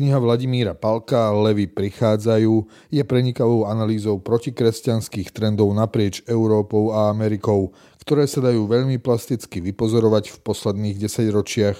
[0.00, 8.24] Kniha Vladimíra Palka Levy prichádzajú je prenikavou analýzou protikresťanských trendov naprieč Európou a Amerikou, ktoré
[8.24, 11.76] sa dajú veľmi plasticky vypozorovať v posledných desaťročiach.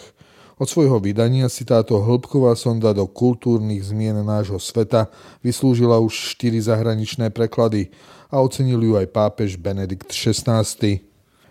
[0.61, 5.09] Od svojho vydania si táto hĺbková sonda do kultúrnych zmien nášho sveta
[5.41, 7.89] vyslúžila už štyri zahraničné preklady
[8.29, 10.61] a ocenil ju aj pápež Benedikt XVI.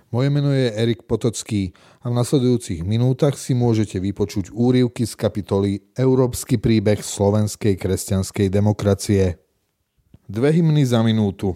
[0.10, 1.70] Moje meno je Erik Potocký
[2.02, 9.38] a v nasledujúcich minútach si môžete vypočuť úrivky z kapitoly Európsky príbeh slovenskej kresťanskej demokracie.
[10.26, 11.54] Dve hymny za minútu.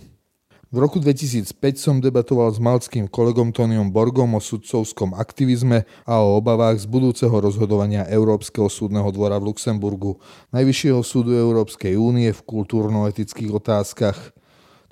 [0.70, 1.49] V roku 2005
[1.81, 7.34] som debatoval s malckým kolegom Toniom Borgom o sudcovskom aktivizme a o obavách z budúceho
[7.34, 10.21] rozhodovania Európskeho súdneho dvora v Luxemburgu,
[10.54, 14.21] Najvyššieho súdu Európskej únie v kultúrno-etických otázkach–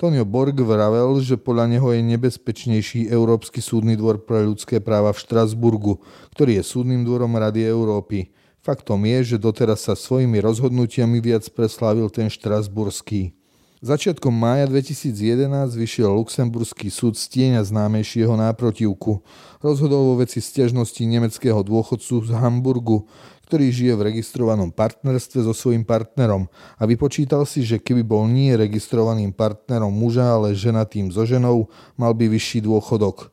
[0.01, 5.21] Tonio Borg vravel, že podľa neho je nebezpečnejší Európsky súdny dvor pre ľudské práva v
[5.21, 6.01] Štrasburgu,
[6.33, 8.33] ktorý je súdnym dvorom Rady Európy.
[8.65, 13.37] Faktom je, že doteraz sa svojimi rozhodnutiami viac preslávil ten štrasburský.
[13.85, 15.45] Začiatkom mája 2011
[15.77, 19.21] vyšiel Luxemburský súd z tieňa známejšieho náprotivku.
[19.61, 23.05] Rozhodol vo veci stiažnosti nemeckého dôchodcu z Hamburgu,
[23.51, 26.47] ktorý žije v registrovanom partnerstve so svojím partnerom
[26.79, 31.67] a vypočítal si, že keby bol nie registrovaným partnerom muža, ale ženatým so ženou,
[31.99, 33.27] mal by vyšší dôchodok.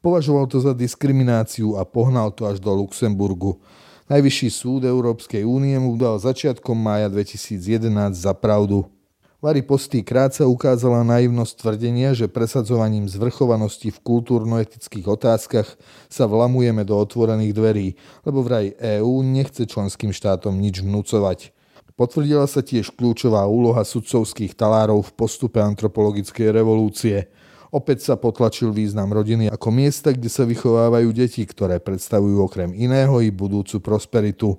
[0.00, 3.60] Považoval to za diskrimináciu a pohnal to až do Luxemburgu.
[4.08, 8.88] Najvyšší súd Európskej únie mu dal začiatkom mája 2011 za pravdu.
[9.38, 15.78] Vary Postý krátce ukázala naivnosť tvrdenia, že presadzovaním zvrchovanosti v kultúrno-etických otázkach
[16.10, 17.88] sa vlamujeme do otvorených dverí,
[18.26, 21.54] lebo vraj EÚ nechce členským štátom nič vnúcovať.
[21.94, 27.30] Potvrdila sa tiež kľúčová úloha sudcovských talárov v postupe antropologickej revolúcie.
[27.70, 33.22] Opäť sa potlačil význam rodiny ako miesta, kde sa vychovávajú deti, ktoré predstavujú okrem iného
[33.22, 34.58] i budúcu prosperitu.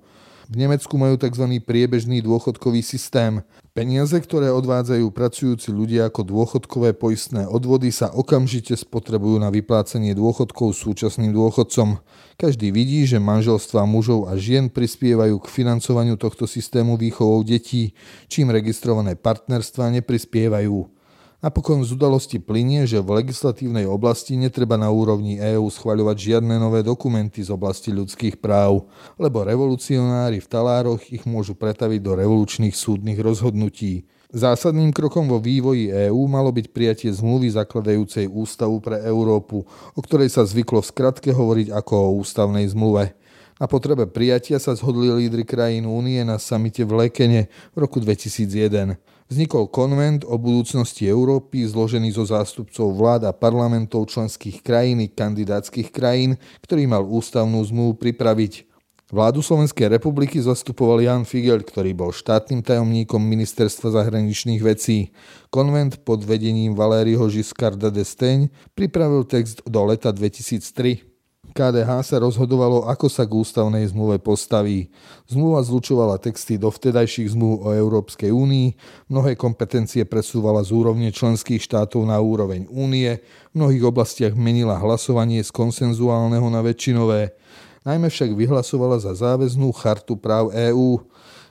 [0.50, 1.46] V Nemecku majú tzv.
[1.62, 3.46] priebežný dôchodkový systém.
[3.78, 10.74] Peniaze, ktoré odvádzajú pracujúci ľudia ako dôchodkové poistné odvody, sa okamžite spotrebujú na vyplácanie dôchodkov
[10.74, 12.02] súčasným dôchodcom.
[12.34, 17.94] Každý vidí, že manželstva mužov a žien prispievajú k financovaniu tohto systému výchovou detí,
[18.26, 20.99] čím registrované partnerstva neprispievajú.
[21.40, 26.84] Napokon z udalosti plinie, že v legislatívnej oblasti netreba na úrovni EÚ schvaľovať žiadne nové
[26.84, 33.24] dokumenty z oblasti ľudských práv, lebo revolucionári v talároch ich môžu pretaviť do revolučných súdnych
[33.24, 34.04] rozhodnutí.
[34.36, 39.64] Zásadným krokom vo vývoji EÚ malo byť prijatie zmluvy zakladajúcej ústavu pre Európu,
[39.96, 43.16] o ktorej sa zvyklo v skratke hovoriť ako o ústavnej zmluve.
[43.64, 49.00] Na potrebe prijatia sa zhodli lídry krajín únie na samite v Lekene v roku 2001
[49.30, 55.94] vznikol konvent o budúcnosti Európy zložený zo zástupcov vlád a parlamentov členských krajín i kandidátskych
[55.94, 56.36] krajín,
[56.66, 58.66] ktorý mal ústavnú zmluvu pripraviť.
[59.10, 65.10] Vládu Slovenskej republiky zastupoval Jan Figel, ktorý bol štátnym tajomníkom Ministerstva zahraničných vecí.
[65.50, 71.09] Konvent pod vedením Valériho Giscarda d'Estaing pripravil text do leta 2003.
[71.52, 74.94] KDH sa rozhodovalo, ako sa k ústavnej zmluve postaví.
[75.26, 78.68] Zmluva zlučovala texty do vtedajších zmluv o Európskej únii,
[79.10, 85.42] mnohé kompetencie presúvala z úrovne členských štátov na úroveň únie, v mnohých oblastiach menila hlasovanie
[85.42, 87.34] z konsenzuálneho na väčšinové.
[87.82, 91.02] Najmä však vyhlasovala za záväznú chartu práv EÚ.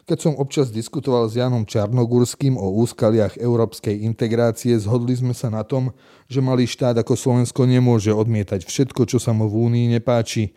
[0.09, 5.61] Keď som občas diskutoval s Janom Čarnogurským o úskaliach európskej integrácie, zhodli sme sa na
[5.69, 5.93] tom,
[6.33, 10.57] že malý štát ako Slovensko nemôže odmietať všetko, čo sa mu v Únii nepáči.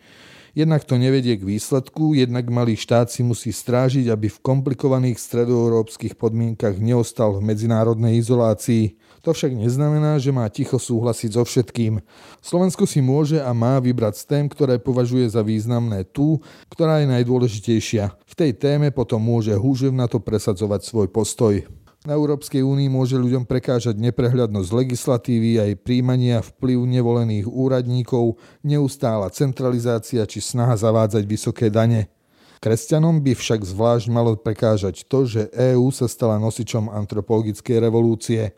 [0.56, 6.16] Jednak to nevedie k výsledku, jednak malý štát si musí strážiť, aby v komplikovaných stredoeurópskych
[6.16, 8.96] podmienkach neostal v medzinárodnej izolácii.
[9.22, 12.02] To však neznamená, že má ticho súhlasiť so všetkým.
[12.42, 16.42] Slovensko si môže a má vybrať z tém, ktoré považuje za významné tú,
[16.74, 18.18] ktorá je najdôležitejšia.
[18.18, 21.62] V tej téme potom môže húževnato presadzovať svoj postoj.
[22.02, 30.26] Na Európskej únii môže ľuďom prekážať neprehľadnosť legislatívy aj príjmania vplyv nevolených úradníkov, neustála centralizácia
[30.26, 32.10] či snaha zavádzať vysoké dane.
[32.58, 38.50] Kresťanom by však zvlášť malo prekážať to, že EÚ sa stala nosičom antropologickej revolúcie.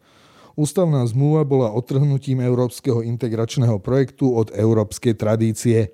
[0.54, 5.90] Ústavná zmluva bola otrhnutím európskeho integračného projektu od európskej tradície.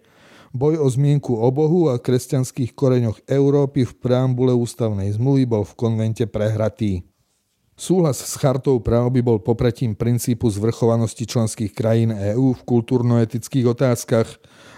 [0.52, 5.72] Boj o zmienku o Bohu a kresťanských koreňoch Európy v preambule ústavnej zmluvy bol v
[5.78, 7.09] konvente prehratý.
[7.80, 14.28] Súhlas s chartou práv by bol popretím princípu zvrchovanosti členských krajín EÚ v kultúrno-etických otázkach.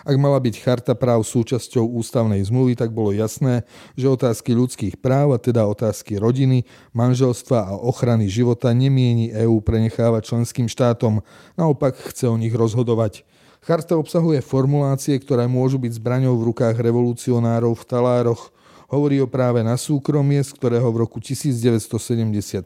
[0.07, 3.67] Ak mala byť charta práv súčasťou ústavnej zmluvy, tak bolo jasné,
[3.99, 6.63] že otázky ľudských práv, a teda otázky rodiny,
[6.95, 11.27] manželstva a ochrany života nemieni EÚ prenechávať členským štátom,
[11.59, 13.27] naopak chce o nich rozhodovať.
[13.67, 18.55] Charta obsahuje formulácie, ktoré môžu byť zbraňou v rukách revolucionárov v talároch,
[18.93, 22.61] Hovorí o práve na súkromie, z ktorého v roku 1973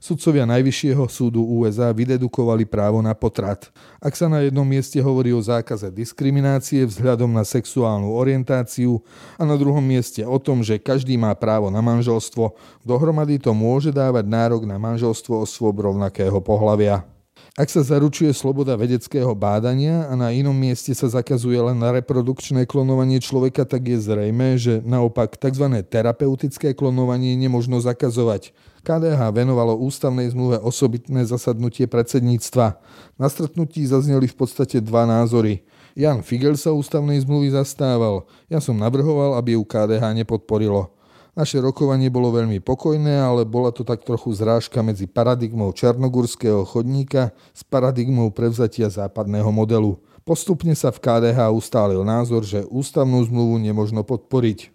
[0.00, 3.68] sudcovia Najvyššieho súdu USA vydedukovali právo na potrat.
[4.00, 9.04] Ak sa na jednom mieste hovorí o zákaze diskriminácie vzhľadom na sexuálnu orientáciu
[9.36, 12.56] a na druhom mieste o tom, že každý má právo na manželstvo,
[12.88, 17.17] dohromady to môže dávať nárok na manželstvo osôb rovnakého pohľavia.
[17.58, 22.70] Ak sa zaručuje sloboda vedeckého bádania a na inom mieste sa zakazuje len na reprodukčné
[22.70, 25.66] klonovanie človeka, tak je zrejme, že naopak tzv.
[25.90, 28.54] terapeutické klonovanie nemožno zakazovať.
[28.86, 32.78] KDH venovalo ústavnej zmluve osobitné zasadnutie predsedníctva.
[33.18, 35.66] Na stretnutí zazneli v podstate dva názory.
[35.98, 38.22] Jan Figel sa ústavnej zmluvy zastával.
[38.46, 40.94] Ja som navrhoval, aby ju KDH nepodporilo.
[41.38, 47.30] Naše rokovanie bolo veľmi pokojné, ale bola to tak trochu zrážka medzi paradigmou černogurského chodníka
[47.54, 50.02] s paradigmou prevzatia západného modelu.
[50.26, 54.74] Postupne sa v KDH ustálil názor, že ústavnú zmluvu nemožno podporiť.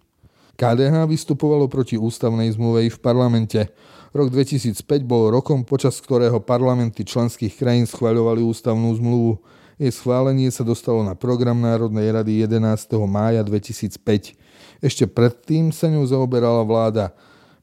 [0.56, 3.68] KDH vystupovalo proti ústavnej zmluve i v parlamente.
[4.16, 9.36] Rok 2005 bol rokom, počas ktorého parlamenty členských krajín schváľovali ústavnú zmluvu.
[9.76, 12.88] Jej schválenie sa dostalo na program Národnej rady 11.
[13.04, 14.43] mája 2005.
[14.84, 17.08] Ešte predtým sa ňou zaoberala vláda.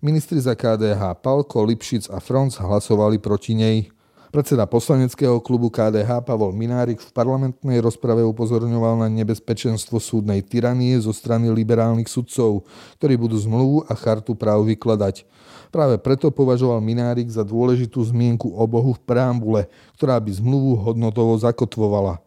[0.01, 3.93] Ministri za KDH Palko, Lipšic a Franc hlasovali proti nej.
[4.33, 11.13] Predseda poslaneckého klubu KDH Pavol Minárik v parlamentnej rozprave upozorňoval na nebezpečenstvo súdnej tyranie zo
[11.13, 12.65] strany liberálnych sudcov,
[12.97, 15.21] ktorí budú zmluvu a chartu práv vykladať.
[15.69, 21.37] Práve preto považoval Minárik za dôležitú zmienku o Bohu v preambule, ktorá by zmluvu hodnotovo
[21.37, 22.17] zakotvovala.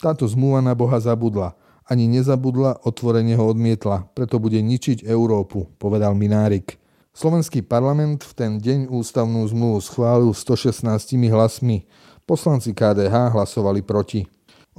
[0.00, 1.52] Táto zmluva na Boha zabudla–
[1.90, 6.78] ani nezabudla, otvorene ho odmietla, preto bude ničiť Európu, povedal Minárik.
[7.10, 10.86] Slovenský parlament v ten deň ústavnú zmluvu schválil 116
[11.34, 11.90] hlasmi.
[12.22, 14.22] Poslanci KDH hlasovali proti.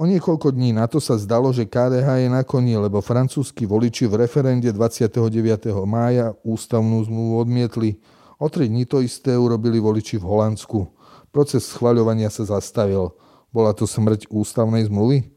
[0.00, 4.08] O niekoľko dní na to sa zdalo, že KDH je na koni, lebo francúzski voliči
[4.08, 5.20] v referende 29.
[5.84, 8.00] mája ústavnú zmluvu odmietli.
[8.40, 10.88] O tri dní to isté urobili voliči v Holandsku.
[11.28, 13.12] Proces schvaľovania sa zastavil.
[13.52, 15.28] Bola to smrť ústavnej zmluvy?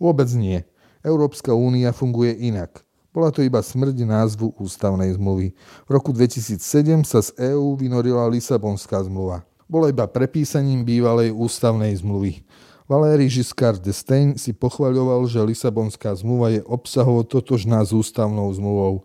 [0.00, 0.64] Vôbec nie.
[1.08, 2.84] Európska únia funguje inak.
[3.08, 5.56] Bola to iba smrť názvu ústavnej zmluvy.
[5.88, 6.60] V roku 2007
[7.08, 9.48] sa z EÚ vynorila Lisabonská zmluva.
[9.64, 12.44] Bola iba prepísaním bývalej ústavnej zmluvy.
[12.88, 19.04] Valéry Giscard d'Estaing si pochvaľoval, že Lisabonská zmluva je obsahovo totožná s ústavnou zmluvou.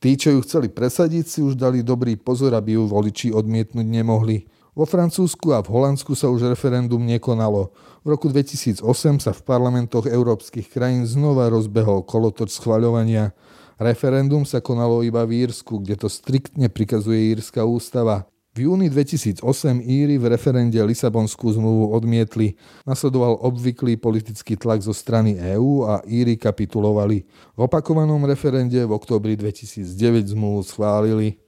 [0.00, 4.48] Tí, čo ju chceli presadiť, si už dali dobrý pozor, aby ju voliči odmietnúť nemohli.
[4.78, 7.74] Vo Francúzsku a v Holandsku sa už referendum nekonalo.
[8.06, 8.86] V roku 2008
[9.18, 13.34] sa v parlamentoch európskych krajín znova rozbehol kolotoč schvaľovania.
[13.82, 18.30] Referendum sa konalo iba v Írsku, kde to striktne prikazuje írska ústava.
[18.54, 19.42] V júni 2008
[19.82, 22.54] Íry v referende Lisabonskú zmluvu odmietli.
[22.86, 27.26] Nasledoval obvyklý politický tlak zo strany EÚ a Íry kapitulovali.
[27.26, 31.47] V opakovanom referende v oktobri 2009 zmluvu schválili.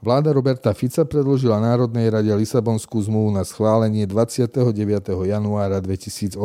[0.00, 4.64] Vláda Roberta Fica predložila Národnej rade Lisabonskú zmluvu na schválenie 29.
[5.28, 6.40] januára 2008.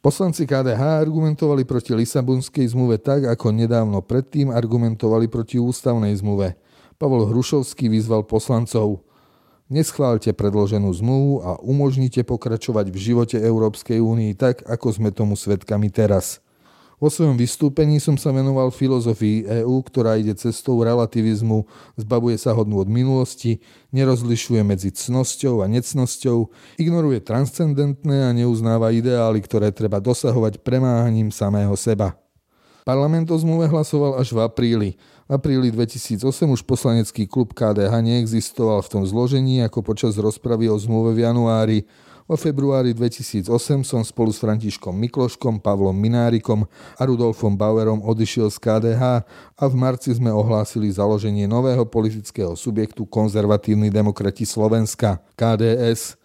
[0.00, 6.56] Poslanci KDH argumentovali proti Lisabonskej zmluve tak, ako nedávno predtým argumentovali proti ústavnej zmluve.
[6.96, 9.04] Pavol Hrušovský vyzval poslancov
[9.68, 15.92] Neschválte predloženú zmluvu a umožnite pokračovať v živote Európskej únii tak, ako sme tomu svedkami
[15.92, 16.40] teraz.
[17.04, 21.68] Vo svojom vystúpení som sa venoval filozofii EÚ, ktorá ide cestou relativizmu,
[22.00, 23.60] zbavuje sa hodnú od minulosti,
[23.92, 26.48] nerozlišuje medzi cnosťou a necnosťou,
[26.80, 32.16] ignoruje transcendentné a neuznáva ideály, ktoré treba dosahovať premáhaním samého seba.
[32.88, 34.90] Parlament o zmluve hlasoval až v apríli.
[35.28, 36.24] V apríli 2008
[36.56, 41.78] už poslanecký klub KDH neexistoval v tom zložení ako počas rozpravy o zmluve v januári.
[42.24, 46.64] Vo februári 2008 som spolu s Františkom Mikloškom, Pavlom Minárikom
[46.96, 49.28] a Rudolfom Bauerom odišiel z KDH
[49.60, 56.16] a v marci sme ohlásili založenie nového politického subjektu Konzervatívni demokrati Slovenska, KDS.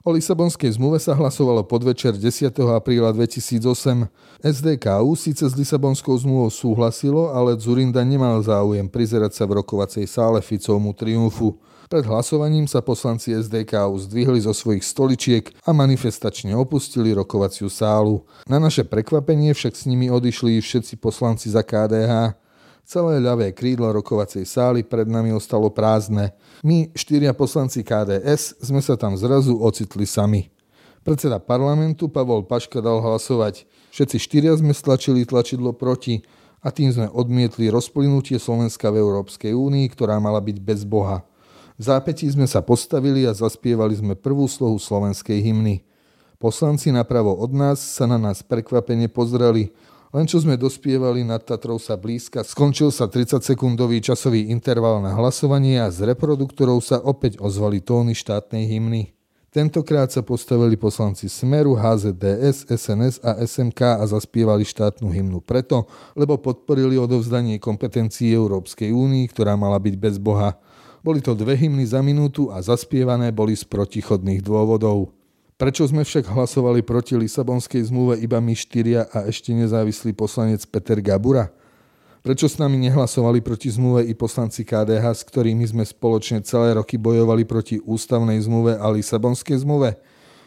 [0.00, 2.48] O Lisabonskej zmluve sa hlasovalo podvečer 10.
[2.72, 4.08] apríla 2008.
[4.40, 10.40] SDKU síce s Lisabonskou zmluvou súhlasilo, ale Zurinda nemal záujem prizerať sa v rokovacej sále
[10.40, 11.60] Ficovmu triumfu.
[11.92, 13.76] Pred hlasovaním sa poslanci SDK
[14.08, 18.24] zdvihli zo svojich stoličiek a manifestačne opustili rokovaciu sálu.
[18.48, 22.32] Na naše prekvapenie však s nimi odišli všetci poslanci za KDH.
[22.88, 26.32] Celé ľavé krídlo rokovacej sály pred nami ostalo prázdne.
[26.64, 30.48] My, štyria poslanci KDS, sme sa tam zrazu ocitli sami.
[31.04, 33.68] Predseda parlamentu Pavol Paška dal hlasovať.
[33.92, 36.24] Všetci štyria sme stlačili tlačidlo proti
[36.64, 41.28] a tým sme odmietli rozplynutie Slovenska v Európskej únii, ktorá mala byť bez Boha.
[41.82, 45.82] Zápätí sme sa postavili a zaspievali sme prvú slohu slovenskej hymny.
[46.38, 49.74] Poslanci napravo od nás sa na nás prekvapene pozreli.
[50.14, 55.82] Len čo sme dospievali, nad Tatrou sa blízka, skončil sa 30-sekundový časový interval na hlasovanie
[55.82, 59.10] a z reproduktorov sa opäť ozvali tóny štátnej hymny.
[59.50, 66.38] Tentokrát sa postavili poslanci Smeru, HZDS, SNS a SMK a zaspievali štátnu hymnu preto, lebo
[66.38, 70.56] podporili odovzdanie kompetencií Európskej únii, ktorá mala byť bez Boha.
[71.02, 75.10] Boli to dve hymny za minútu a zaspievané boli z protichodných dôvodov.
[75.58, 81.02] Prečo sme však hlasovali proti Lisabonskej zmluve iba my štyria a ešte nezávislý poslanec Peter
[81.02, 81.50] Gabura?
[82.22, 86.94] Prečo s nami nehlasovali proti zmluve i poslanci KDH, s ktorými sme spoločne celé roky
[86.94, 89.98] bojovali proti ústavnej zmluve a Lisabonskej zmluve?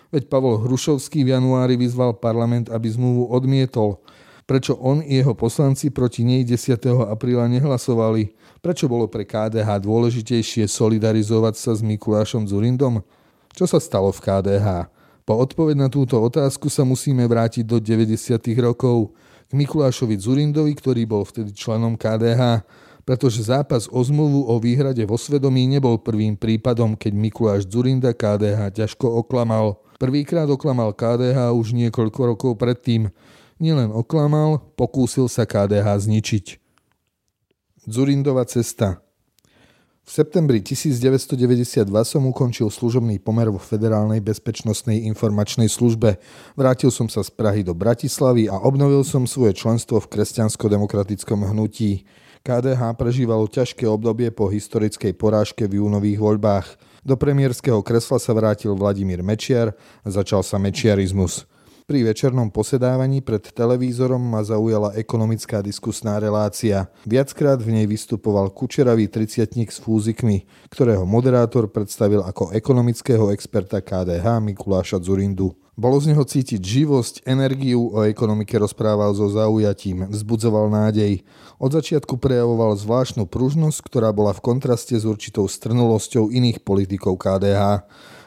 [0.07, 3.99] Veď Pavol Hrušovský v januári vyzval parlament, aby zmluvu odmietol.
[4.47, 6.79] Prečo on i jeho poslanci proti nej 10.
[7.11, 8.31] apríla nehlasovali?
[8.65, 13.05] Prečo bolo pre KDH dôležitejšie solidarizovať sa s Mikulášom Zurindom?
[13.53, 14.89] Čo sa stalo v KDH?
[15.21, 18.17] Po odpoveď na túto otázku sa musíme vrátiť do 90.
[18.57, 19.13] rokov
[19.45, 22.65] k Mikulášovi Zurindovi, ktorý bol vtedy členom KDH,
[23.05, 28.81] pretože zápas o zmluvu o výhrade vo svedomí nebol prvým prípadom, keď Mikuláš Zurinda KDH
[28.81, 29.77] ťažko oklamal.
[30.01, 33.13] Prvýkrát oklamal KDH už niekoľko rokov predtým.
[33.61, 36.64] Nielen oklamal, pokúsil sa KDH zničiť.
[37.85, 38.99] Zurindova cesta–
[40.05, 46.21] v septembri 1992 som ukončil služobný pomer vo Federálnej bezpečnostnej informačnej službe.
[46.53, 52.05] Vrátil som sa z Prahy do Bratislavy a obnovil som svoje členstvo v kresťansko-demokratickom hnutí.
[52.45, 56.77] KDH prežívalo ťažké obdobie po historickej porážke v júnových voľbách.
[57.01, 59.73] Do premiérskeho kresla sa vrátil Vladimír Mečiar
[60.05, 61.49] a začal sa mečiarizmus.
[61.85, 66.89] Pri večernom posedávaní pred televízorom ma zaujala ekonomická diskusná relácia.
[67.05, 74.25] Viackrát v nej vystupoval kučeravý triciatník s fúzikmi, ktorého moderátor predstavil ako ekonomického experta KDH
[74.41, 75.53] Mikuláša Zurindu.
[75.77, 81.21] Bolo z neho cítiť živosť, energiu, o ekonomike rozprával so zaujatím, vzbudzoval nádej.
[81.61, 87.85] Od začiatku prejavoval zvláštnu pružnosť, ktorá bola v kontraste s určitou strnulosťou iných politikov KDH.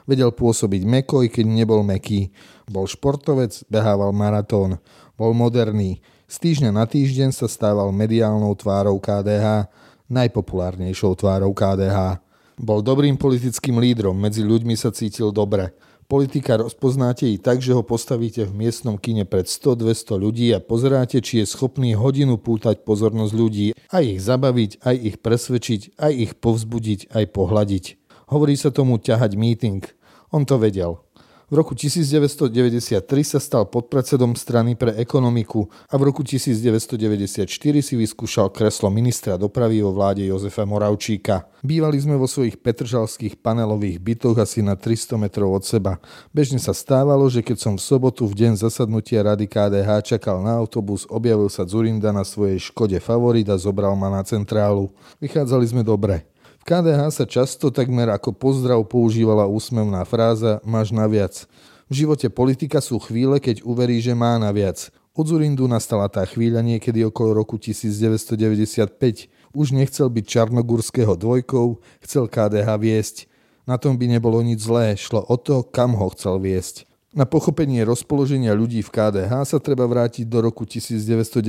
[0.09, 2.33] Vedel pôsobiť mekoj, keď nebol meký.
[2.65, 4.81] Bol športovec, behával maratón.
[5.21, 6.01] Bol moderný.
[6.25, 9.69] Z týždňa na týždeň sa stával mediálnou tvárou KDH,
[10.09, 12.25] najpopulárnejšou tvárou KDH.
[12.57, 15.77] Bol dobrým politickým lídrom, medzi ľuďmi sa cítil dobre.
[16.09, 21.21] Politika rozpoznáte i tak, že ho postavíte v miestnom kine pred 100-200 ľudí a pozeráte,
[21.21, 26.33] či je schopný hodinu pútať pozornosť ľudí, aj ich zabaviť, aj ich presvedčiť, aj ich
[26.41, 27.85] povzbudiť, aj pohľadiť.
[28.33, 29.85] Hovorí sa tomu ťahať meeting–
[30.31, 31.09] on to vedel.
[31.49, 37.49] V roku 1993 sa stal podpredsedom strany pre ekonomiku a v roku 1994
[37.81, 41.49] si vyskúšal kreslo ministra dopravy vo vláde Jozefa Moravčíka.
[41.65, 45.97] Bývali sme vo svojich petržalských panelových bytoch asi na 300 metrov od seba.
[46.37, 50.53] Bežne sa stávalo, že keď som v sobotu v deň zasadnutia rady KDH čakal na
[50.53, 54.93] autobus, objavil sa Zurinda na svojej Škode Favorit a zobral ma na centrálu.
[55.17, 56.29] Vychádzali sme dobre.
[56.69, 61.49] KDH sa často takmer ako pozdrav používala úsmevná fráza máš naviac.
[61.89, 64.93] V živote politika sú chvíle, keď uverí, že má naviac.
[65.17, 69.33] Od Zurindu nastala tá chvíľa niekedy okolo roku 1995.
[69.57, 73.17] Už nechcel byť Čarnogurského dvojkou, chcel KDH viesť.
[73.65, 76.88] Na tom by nebolo nič zlé, šlo o to, kam ho chcel viesť.
[77.17, 81.41] Na pochopenie rozpoloženia ľudí v KDH sa treba vrátiť do roku 1990,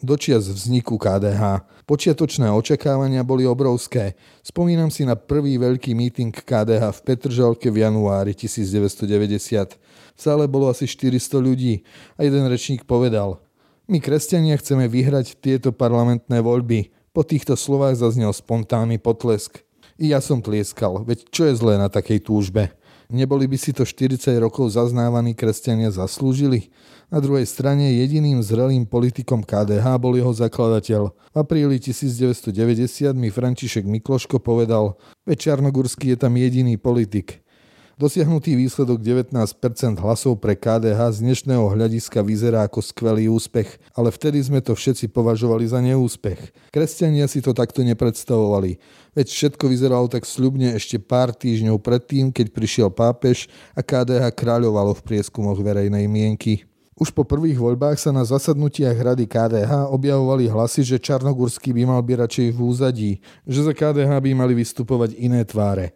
[0.00, 1.68] do čias vzniku KDH.
[1.84, 4.16] Počiatočné očakávania boli obrovské.
[4.40, 9.76] Spomínam si na prvý veľký meeting KDH v Petržalke v januári 1990.
[9.76, 11.84] V sále bolo asi 400 ľudí
[12.16, 13.44] a jeden rečník povedal
[13.84, 16.88] My kresťania chceme vyhrať tieto parlamentné voľby.
[17.12, 19.60] Po týchto slovách zaznel spontánny potlesk.
[20.00, 22.72] I ja som tlieskal, veď čo je zlé na takej túžbe?
[23.14, 26.74] Neboli by si to 40 rokov zaznávaní kresťania zaslúžili?
[27.14, 31.14] Na druhej strane jediným zrelým politikom KDH bol jeho zakladateľ.
[31.14, 32.50] V apríli 1990
[33.14, 34.98] mi František Mikloško povedal,
[35.30, 35.54] veď
[36.02, 37.43] je tam jediný politik.
[37.94, 39.38] Dosiahnutý výsledok 19%
[40.02, 45.14] hlasov pre KDH z dnešného hľadiska vyzerá ako skvelý úspech, ale vtedy sme to všetci
[45.14, 46.74] považovali za neúspech.
[46.74, 48.82] Kresťania si to takto nepredstavovali,
[49.14, 53.46] veď všetko vyzeralo tak sľubne ešte pár týždňov predtým, keď prišiel pápež
[53.78, 56.66] a KDH kráľovalo v prieskumoch verejnej mienky.
[56.98, 62.02] Už po prvých voľbách sa na zasadnutiach rady KDH objavovali hlasy, že Čarnogurský by mal
[62.02, 63.12] byť radšej v úzadí,
[63.46, 65.94] že za KDH by mali vystupovať iné tváre.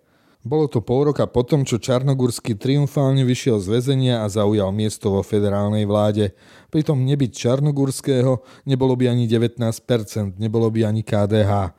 [0.49, 5.21] Bolo to pol roka potom, čo Čarnogurský triumfálne vyšiel z väzenia a zaujal miesto vo
[5.21, 6.33] federálnej vláde.
[6.73, 9.61] Pritom nebyť Čarnogurského nebolo by ani 19%,
[10.41, 11.77] nebolo by ani KDH.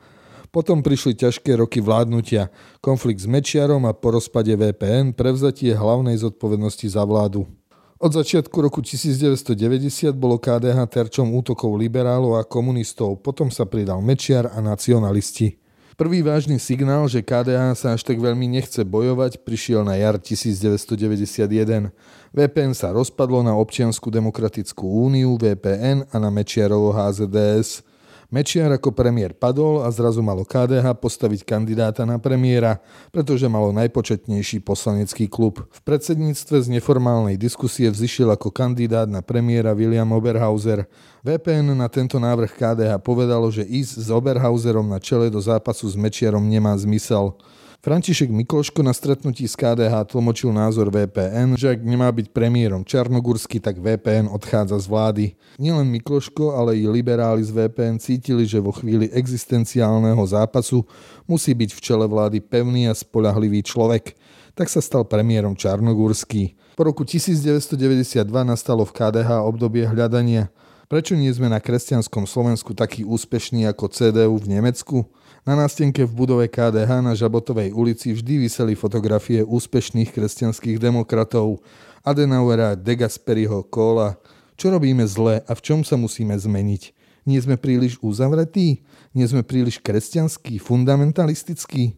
[0.54, 6.86] Potom prišli ťažké roky vládnutia, konflikt s Mečiarom a po rozpade VPN prevzatie hlavnej zodpovednosti
[6.94, 7.50] za vládu.
[7.98, 14.46] Od začiatku roku 1990 bolo KDH terčom útokov liberálov a komunistov, potom sa pridal Mečiar
[14.54, 15.58] a nacionalisti.
[16.00, 21.92] Prvý vážny signál, že KDH sa až tak veľmi nechce bojovať, prišiel na jar 1991.
[22.32, 27.84] VPN sa rozpadlo na Občiansku demokratickú úniu VPN a na Mečiarovo HZDS.
[28.30, 32.78] Mečiar ako premiér padol a zrazu malo KDH postaviť kandidáta na premiéra,
[33.10, 35.66] pretože malo najpočetnejší poslanecký klub.
[35.66, 40.86] V predsedníctve z neformálnej diskusie vzýšiel ako kandidát na premiéra William Oberhauser.
[41.26, 45.98] VPN na tento návrh KDH povedalo, že ísť s Oberhauserom na čele do zápasu s
[45.98, 47.34] Mečiarom nemá zmysel.
[47.80, 53.56] František Mikloško na stretnutí s KDH tlmočil názor VPN, že ak nemá byť premiérom Čarnogórsky,
[53.56, 55.24] tak VPN odchádza z vlády.
[55.56, 60.84] Nielen Mikloško, ale i liberáli z VPN cítili, že vo chvíli existenciálneho zápasu
[61.24, 64.12] musí byť v čele vlády pevný a spolahlivý človek.
[64.52, 66.60] Tak sa stal premiérom Čarnogórsky.
[66.76, 70.52] Po roku 1992 nastalo v KDH obdobie hľadania.
[70.84, 75.08] Prečo nie sme na kresťanskom Slovensku takí úspešní ako CDU v Nemecku?
[75.48, 81.64] Na nástenke v budove KDH na Žabotovej ulici vždy vyseli fotografie úspešných kresťanských demokratov
[82.04, 84.20] Adenauera, De Gasperiho, Kohla.
[84.60, 86.92] Čo robíme zle a v čom sa musíme zmeniť?
[87.24, 88.84] Nie sme príliš uzavretí?
[89.16, 91.96] Nie sme príliš kresťanskí, fundamentalistickí?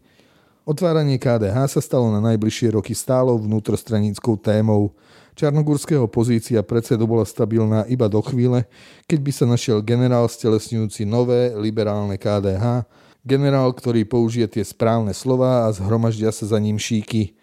[0.63, 4.95] Otváranie KDH sa stalo na najbližšie roky stálo vnútrostranickou témou.
[5.35, 8.63] Čarnogórského pozícia predsedu bola stabilná iba do chvíle,
[9.03, 12.87] keď by sa našiel generál stelesňujúci nové liberálne KDH,
[13.23, 17.39] Generál, ktorý použije tie správne slova a zhromaždia sa za ním šíky.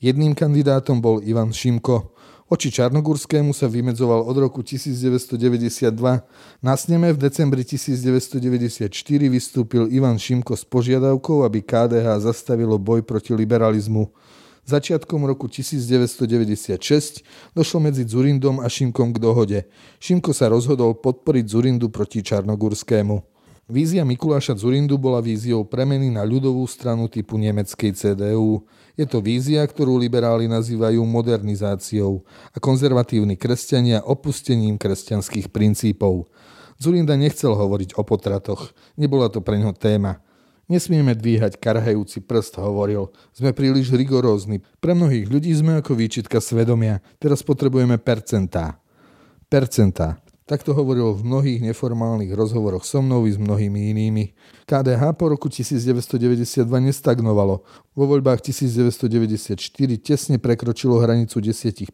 [0.00, 2.16] Jedným kandidátom bol Ivan Šimko.
[2.48, 5.92] Oči Čarnogórskému sa vymedzoval od roku 1992.
[6.64, 8.88] Na sneme v decembri 1994
[9.28, 14.08] vystúpil Ivan Šimko s požiadavkou, aby KDH zastavilo boj proti liberalizmu.
[14.64, 17.20] Začiatkom roku 1996
[17.52, 19.68] došlo medzi Zurindom a Šimkom k dohode.
[20.00, 23.37] Šimko sa rozhodol podporiť Zurindu proti Čarnogórskému.
[23.68, 28.64] Vízia Mikuláša Zurindu bola víziou premeny na ľudovú stranu typu nemeckej CDU.
[28.96, 36.32] Je to vízia, ktorú liberáli nazývajú modernizáciou a konzervatívni kresťania opustením kresťanských princípov.
[36.80, 40.24] Zurinda nechcel hovoriť o potratoch, nebola to pre ňo téma.
[40.72, 43.12] Nesmieme dvíhať karhajúci prst, hovoril.
[43.36, 44.64] Sme príliš rigorózni.
[44.80, 47.04] Pre mnohých ľudí sme ako výčitka svedomia.
[47.20, 48.80] Teraz potrebujeme percentá.
[49.52, 50.24] Percentá.
[50.48, 54.32] Takto hovoril v mnohých neformálnych rozhovoroch so mnou i s mnohými inými.
[54.64, 57.60] KDH po roku 1992 nestagnovalo.
[57.92, 59.60] Vo voľbách 1994
[60.00, 61.92] tesne prekročilo hranicu 10%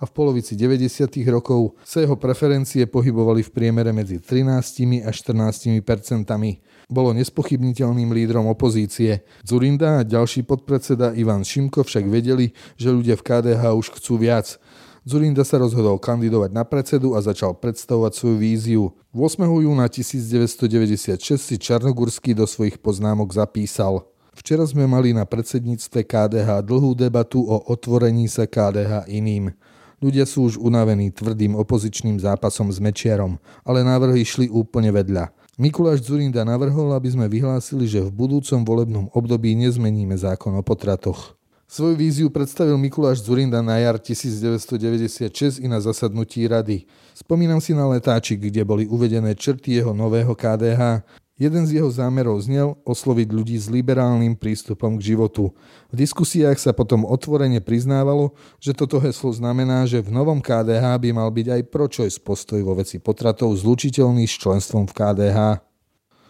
[0.00, 1.12] a v polovici 90.
[1.28, 6.64] rokov sa jeho preferencie pohybovali v priemere medzi 13 a 14 percentami.
[6.88, 9.28] Bolo nespochybniteľným lídrom opozície.
[9.44, 14.56] Zurinda a ďalší podpredseda Ivan Šimko však vedeli, že ľudia v KDH už chcú viac.
[15.04, 18.82] Zurinda sa rozhodol kandidovať na predsedu a začal predstavovať svoju víziu.
[19.12, 19.36] 8.
[19.44, 26.96] júna 1996 si Čarnogurský do svojich poznámok zapísal Včera sme mali na predsedníctve KDH dlhú
[26.96, 29.52] debatu o otvorení sa KDH iným.
[30.00, 35.28] Ľudia sú už unavení tvrdým opozičným zápasom s Mečiarom, ale návrhy šli úplne vedľa.
[35.60, 41.36] Mikuláš Zurinda navrhol, aby sme vyhlásili, že v budúcom volebnom období nezmeníme zákon o potratoch.
[41.74, 46.86] Svoju víziu predstavil Mikuláš Zurinda na jar 1996 i na zasadnutí rady.
[47.18, 51.02] Spomínam si na letáčik, kde boli uvedené črty jeho nového KDH.
[51.34, 55.50] Jeden z jeho zámerov znel osloviť ľudí s liberálnym prístupom k životu.
[55.90, 61.10] V diskusiách sa potom otvorene priznávalo, že toto heslo znamená, že v novom KDH by
[61.10, 65.73] mal byť aj pro-choice postoj vo veci potratov zlučiteľný s členstvom v KDH.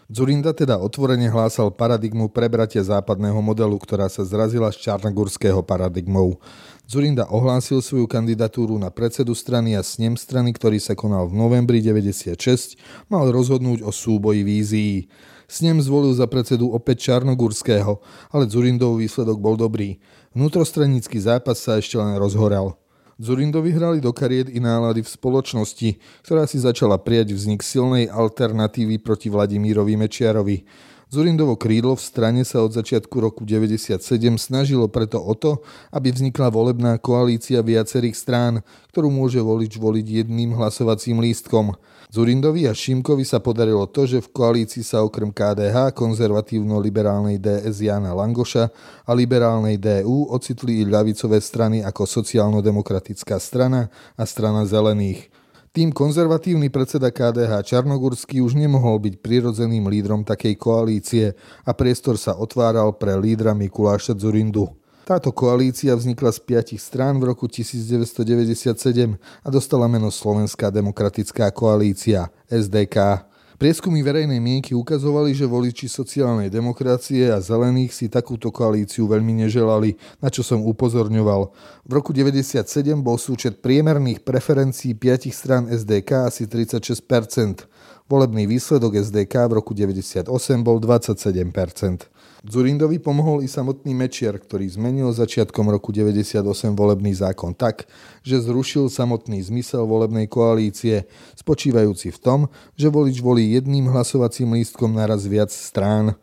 [0.05, 6.37] Zurinda teda otvorene hlásal paradigmu prebratia západného modelu, ktorá sa zrazila z čarnogurského paradigmou.
[6.85, 11.81] Zurinda ohlásil svoju kandidatúru na predsedu strany a snem strany, ktorý sa konal v novembri
[11.81, 12.77] 96,
[13.09, 15.09] mal rozhodnúť o súboji vízií.
[15.49, 17.97] Snem zvolil za predsedu opäť Čarnogurského,
[18.29, 19.97] ale Zurindov výsledok bol dobrý.
[20.37, 22.77] Vnútrostranický zápas sa ešte len rozhoral.
[23.15, 25.89] Zurindovi hrali do kariet i nálady v spoločnosti,
[26.27, 30.67] ktorá si začala prijať vznik silnej alternatívy proti Vladimírovi Mečiarovi.
[31.07, 34.03] Zurindovo krídlo v strane sa od začiatku roku 97
[34.35, 35.63] snažilo preto o to,
[35.95, 38.53] aby vznikla volebná koalícia viacerých strán,
[38.91, 41.71] ktorú môže volič voliť jedným hlasovacím lístkom.
[42.15, 48.15] Zurindovi a Šimkovi sa podarilo to, že v koalícii sa okrem KDH, konzervatívno-liberálnej DS Jana
[48.15, 48.71] Langoša
[49.03, 55.27] a liberálnej DU ocitli i ľavicové strany ako sociálno-demokratická strana a strana zelených.
[55.75, 61.35] Tým konzervatívny predseda KDH Čarnogurský už nemohol byť prirodzeným lídrom takej koalície
[61.67, 64.71] a priestor sa otváral pre lídra Mikuláša Zurindu.
[65.05, 68.65] Táto koalícia vznikla z piatich strán v roku 1997
[69.21, 73.21] a dostala meno Slovenská demokratická koalícia SDK.
[73.61, 79.93] Prieskumy verejnej mienky ukazovali, že voliči sociálnej demokracie a zelených si takúto koalíciu veľmi neželali,
[80.17, 81.53] na čo som upozorňoval.
[81.85, 87.69] V roku 1997 bol súčet priemerných preferencií piatich strán SDK asi 36%.
[88.09, 90.33] Volebný výsledok SDK v roku 1998
[90.65, 92.09] bol 27%.
[92.45, 96.45] Zurindovi pomohol i samotný Mečiar, ktorý zmenil začiatkom roku 98
[96.77, 97.89] volebný zákon tak,
[98.21, 102.39] že zrušil samotný zmysel volebnej koalície, spočívajúci v tom,
[102.77, 106.13] že volič volí jedným hlasovacím lístkom naraz viac strán.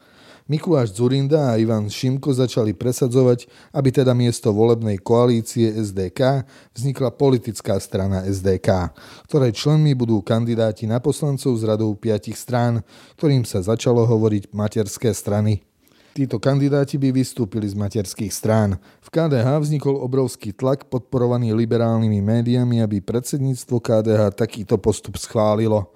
[0.46, 7.82] Mikuláš Zurinda a Ivan Šimko začali presadzovať, aby teda miesto volebnej koalície SDK vznikla politická
[7.82, 8.94] strana SDK,
[9.26, 12.86] ktorej členmi budú kandidáti na poslancov z radov piatich strán,
[13.18, 15.71] ktorým sa začalo hovoriť materské strany.
[16.12, 18.76] Títo kandidáti by vystúpili z materských strán.
[19.00, 25.88] V KDH vznikol obrovský tlak podporovaný liberálnymi médiami, aby predsedníctvo KDH takýto postup schválilo.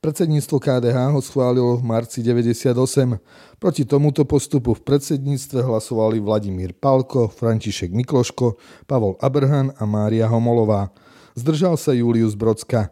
[0.00, 3.20] Predsedníctvo KDH ho schválilo v marci 98.
[3.60, 8.56] Proti tomuto postupu v predsedníctve hlasovali Vladimír Palko, František Mikloško,
[8.88, 10.88] Pavol Abrhan a Mária Homolová.
[11.36, 12.88] Zdržal sa Julius Brodska.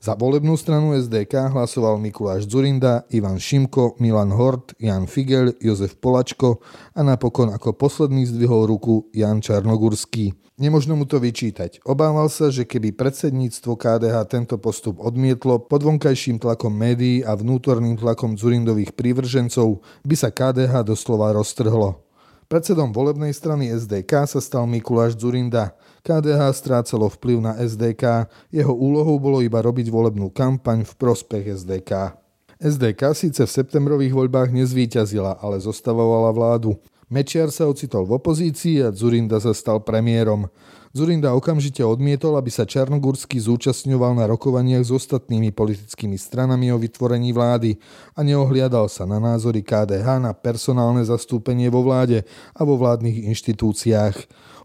[0.00, 6.64] Za volebnú stranu SDK hlasoval Mikuláš Zurinda, Ivan Šimko, Milan Hort, Jan Figel, Jozef Polačko
[6.96, 10.32] a napokon ako posledný zdvihol ruku Jan Čarnogurský.
[10.56, 11.84] Nemožno mu to vyčítať.
[11.84, 18.00] Obával sa, že keby predsedníctvo KDH tento postup odmietlo, pod vonkajším tlakom médií a vnútorným
[18.00, 22.09] tlakom Zurindových prívržencov by sa KDH doslova roztrhlo.
[22.50, 25.70] Predsedom volebnej strany SDK sa stal Mikuláš Zurinda.
[26.02, 32.18] KDH strácalo vplyv na SDK, jeho úlohou bolo iba robiť volebnú kampaň v prospech SDK.
[32.58, 36.74] SDK síce v septembrových voľbách nezvíťazila, ale zostavovala vládu.
[37.10, 40.46] Mečiar sa ocitol v opozícii a Zurinda sa stal premiérom.
[40.94, 47.34] Zurinda okamžite odmietol, aby sa Čarnogórsky zúčastňoval na rokovaniach s ostatnými politickými stranami o vytvorení
[47.34, 47.82] vlády
[48.14, 52.22] a neohliadal sa na názory KDH na personálne zastúpenie vo vláde
[52.54, 54.14] a vo vládnych inštitúciách.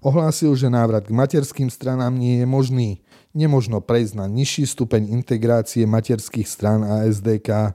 [0.06, 2.90] Ohlásil, že návrat k materským stranám nie je možný.
[3.34, 7.74] Nemožno prejsť na nižší stupeň integrácie materských stran a SDK.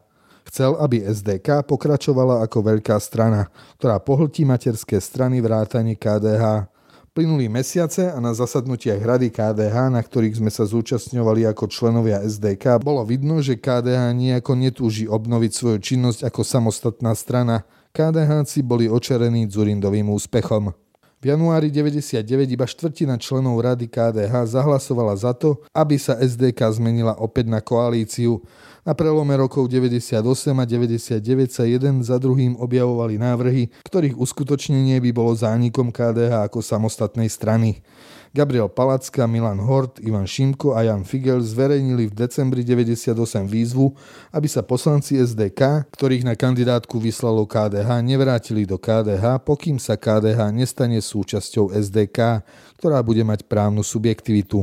[0.50, 3.46] Chcel, aby SDK pokračovala ako veľká strana,
[3.78, 6.66] ktorá pohltí materské strany vrátane KDH.
[7.14, 12.82] Plynuli mesiace a na zasadnutiach Rady KDH, na ktorých sme sa zúčastňovali ako členovia SDK,
[12.82, 17.62] bolo vidno, že KDH nejako netúži obnoviť svoju činnosť ako samostatná strana.
[17.94, 20.74] KDH boli očerení Zurindovým úspechom.
[21.20, 27.12] V januári 99 iba štvrtina členov Rady KDH zahlasovala za to, aby sa SDK zmenila
[27.20, 28.40] opäť na koalíciu
[28.84, 30.20] na prelome rokov 98
[30.56, 36.64] a 99 sa jeden za druhým objavovali návrhy, ktorých uskutočnenie by bolo zánikom KDH ako
[36.64, 37.84] samostatnej strany.
[38.30, 43.10] Gabriel Palacka, Milan Hort, Ivan Šimko a Jan Figel zverejnili v decembri 98
[43.42, 43.90] výzvu,
[44.30, 50.54] aby sa poslanci SDK, ktorých na kandidátku vyslalo KDH, nevrátili do KDH, pokým sa KDH
[50.54, 52.46] nestane súčasťou SDK,
[52.78, 54.62] ktorá bude mať právnu subjektivitu.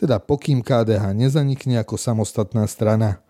[0.00, 3.23] Teda pokým KDH nezanikne ako samostatná strana.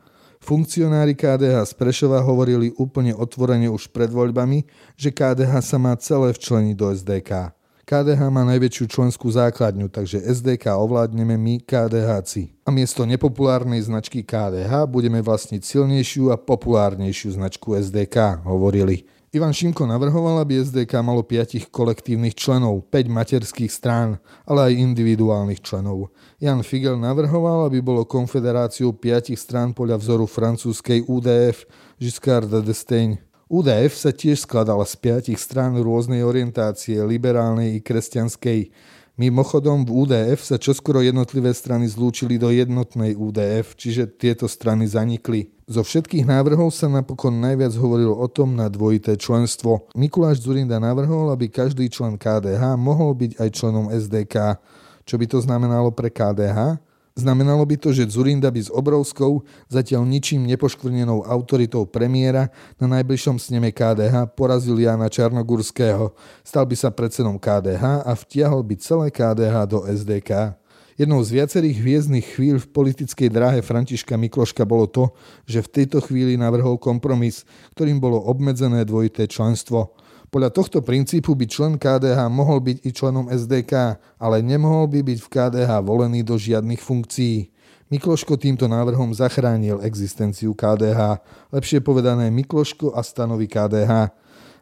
[0.44, 6.36] Funkcionári KDH z Prešova hovorili úplne otvorene už pred voľbami, že KDH sa má celé
[6.36, 7.56] včleniť do SDK.
[7.88, 12.60] KDH má najväčšiu členskú základňu, takže SDK ovládneme my KDHci.
[12.60, 19.08] A miesto nepopulárnej značky KDH budeme vlastniť silnejšiu a populárnejšiu značku SDK, hovorili.
[19.34, 25.58] Ivan Šimko navrhoval, aby SDK malo 5 kolektívnych členov, 5 materských strán, ale aj individuálnych
[25.58, 26.14] členov.
[26.38, 31.66] Jan Figel navrhoval, aby bolo konfederáciou 5 strán podľa vzoru francúzskej UDF
[31.98, 33.18] Giscard d'Estaing.
[33.50, 38.70] UDF sa tiež skladala z piatich strán rôznej orientácie, liberálnej i kresťanskej.
[39.18, 45.53] Mimochodom, v UDF sa čoskoro jednotlivé strany zlúčili do jednotnej UDF, čiže tieto strany zanikli.
[45.64, 49.88] Zo všetkých návrhov sa napokon najviac hovorilo o tom na dvojité členstvo.
[49.96, 54.60] Mikuláš Zurinda navrhol, aby každý člen KDH mohol byť aj členom SDK.
[55.08, 56.76] Čo by to znamenalo pre KDH?
[57.16, 59.40] Znamenalo by to, že Zurinda by s obrovskou,
[59.72, 66.12] zatiaľ ničím nepoškvrnenou autoritou premiéra na najbližšom sneme KDH porazil Jana Čarnogurského,
[66.44, 70.60] stal by sa predsedom KDH a vtiahol by celé KDH do SDK.
[70.94, 75.10] Jednou z viacerých hviezdnych chvíľ v politickej dráhe Františka Mikloška bolo to,
[75.42, 77.42] že v tejto chvíli navrhol kompromis,
[77.74, 79.98] ktorým bolo obmedzené dvojité členstvo.
[80.30, 85.18] Podľa tohto princípu by člen KDH mohol byť i členom SDK, ale nemohol by byť
[85.18, 87.50] v KDH volený do žiadnych funkcií.
[87.90, 91.18] Mikloško týmto návrhom zachránil existenciu KDH,
[91.50, 94.14] lepšie povedané Mikloško a stanovy KDH.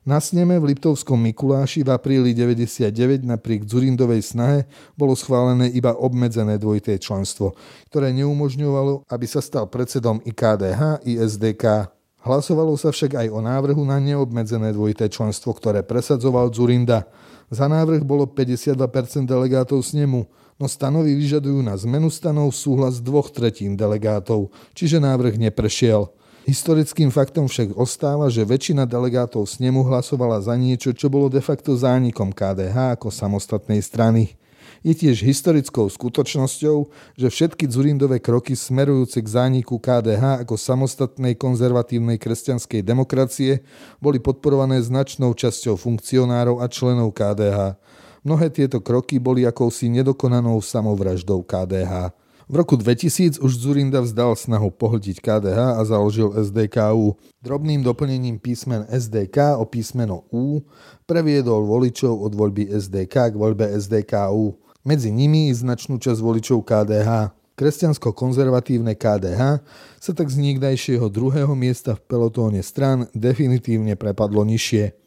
[0.03, 4.67] Na sneme v Liptovskom Mikuláši v apríli 99 napriek Zurindovej snahe
[4.99, 7.55] bolo schválené iba obmedzené dvojité členstvo,
[7.87, 11.87] ktoré neumožňovalo, aby sa stal predsedom i KDH i SDK.
[12.19, 17.07] Hlasovalo sa však aj o návrhu na neobmedzené dvojité členstvo, ktoré presadzoval Zurinda.
[17.47, 18.75] Za návrh bolo 52%
[19.23, 20.27] delegátov snemu,
[20.59, 26.11] no stanovy vyžadujú na zmenu stanov súhlas dvoch tretín delegátov, čiže návrh neprešiel.
[26.43, 31.79] Historickým faktom však ostáva, že väčšina delegátov snemu hlasovala za niečo, čo bolo de facto
[31.79, 34.35] zánikom KDH ako samostatnej strany.
[34.83, 42.19] Je tiež historickou skutočnosťou, že všetky Zurindové kroky smerujúce k zániku KDH ako samostatnej konzervatívnej
[42.19, 43.63] kresťanskej demokracie
[44.03, 47.79] boli podporované značnou časťou funkcionárov a členov KDH.
[48.27, 52.22] Mnohé tieto kroky boli akousi nedokonanou samovraždou KDH.
[52.51, 57.15] V roku 2000 už Zurinda vzdal snahu pohltiť KDH a založil SDKU.
[57.39, 60.67] Drobným doplnením písmen SDK o písmeno U
[61.07, 64.59] previedol voličov od voľby SDK k voľbe SDKU.
[64.83, 67.31] Medzi nimi značnú časť voličov KDH.
[67.55, 69.63] Kresťansko-konzervatívne KDH
[70.03, 74.99] sa tak z niekdajšieho druhého miesta v pelotóne stran definitívne prepadlo nižšie.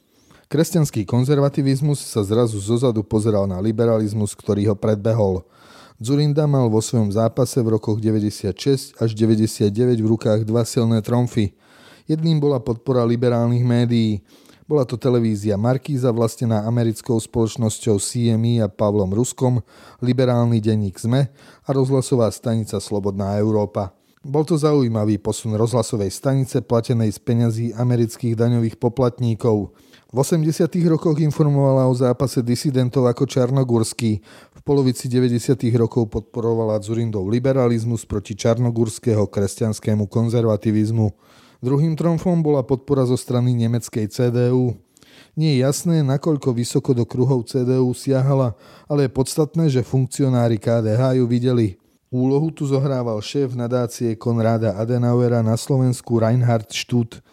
[0.47, 5.43] Kresťanský konzervativizmus sa zrazu zozadu pozeral na liberalizmus, ktorý ho predbehol–
[5.95, 11.55] Zurinda mal vo svojom zápase v rokoch 96 až 99 v rukách dva silné tromfy.
[12.03, 14.19] Jedným bola podpora liberálnych médií.
[14.67, 19.63] Bola to televízia Markíza vlastnená americkou spoločnosťou CME a Pavlom Ruskom,
[20.03, 21.31] liberálny denník ZME
[21.63, 23.95] a rozhlasová stanica Slobodná Európa.
[24.19, 29.71] Bol to zaujímavý posun rozhlasovej stanice platenej z peňazí amerických daňových poplatníkov.
[30.13, 30.69] V 80.
[30.85, 34.21] rokoch informovala o zápase disidentov ako Čarnogurský.
[34.53, 35.57] V polovici 90.
[35.73, 41.09] rokov podporovala Zurindov liberalizmus proti čarnogurského kresťanskému konzervativizmu.
[41.65, 44.77] Druhým tromfom bola podpora zo strany nemeckej CDU.
[45.33, 48.53] Nie je jasné, nakoľko vysoko do kruhov CDU siahala,
[48.85, 51.67] ale je podstatné, že funkcionári KDH ju videli.
[52.13, 57.25] Úlohu tu zohrával šéf nadácie Konráda Adenauera na Slovensku Reinhard Štút.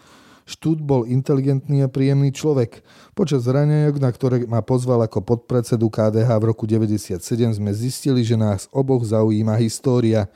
[0.53, 2.85] Štút bol inteligentný a príjemný človek.
[3.17, 8.37] Počas raňajok, na ktoré ma pozval ako podpredsedu KDH v roku 1997, sme zistili, že
[8.37, 10.29] nás oboch zaujíma história.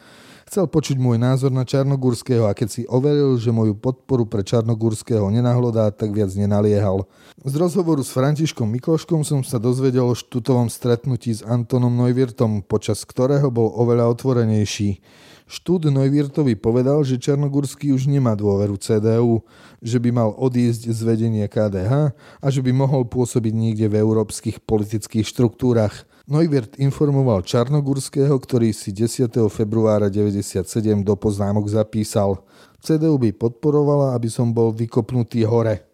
[0.49, 5.27] Chcel počuť môj názor na Čarnogurského a keď si overil, že moju podporu pre Čarnogurského
[5.29, 7.05] nenahlodá, tak viac nenaliehal.
[7.43, 13.05] Z rozhovoru s Františkom Mikloškom som sa dozvedel o štutovom stretnutí s Antonom Neuwirtom, počas
[13.05, 15.03] ktorého bol oveľa otvorenejší.
[15.47, 19.47] Štúd Neuwirtovi povedal, že Černogurský už nemá dôveru CDU,
[19.79, 22.11] že by mal odísť z vedenia KDH
[22.43, 26.03] a že by mohol pôsobiť niekde v európskych politických štruktúrach.
[26.27, 29.31] Neuwirth informoval Čarnogurského, ktorý si 10.
[29.47, 32.43] februára 1997 do poznámok zapísal.
[32.83, 35.87] CDU by podporovala, aby som bol vykopnutý hore.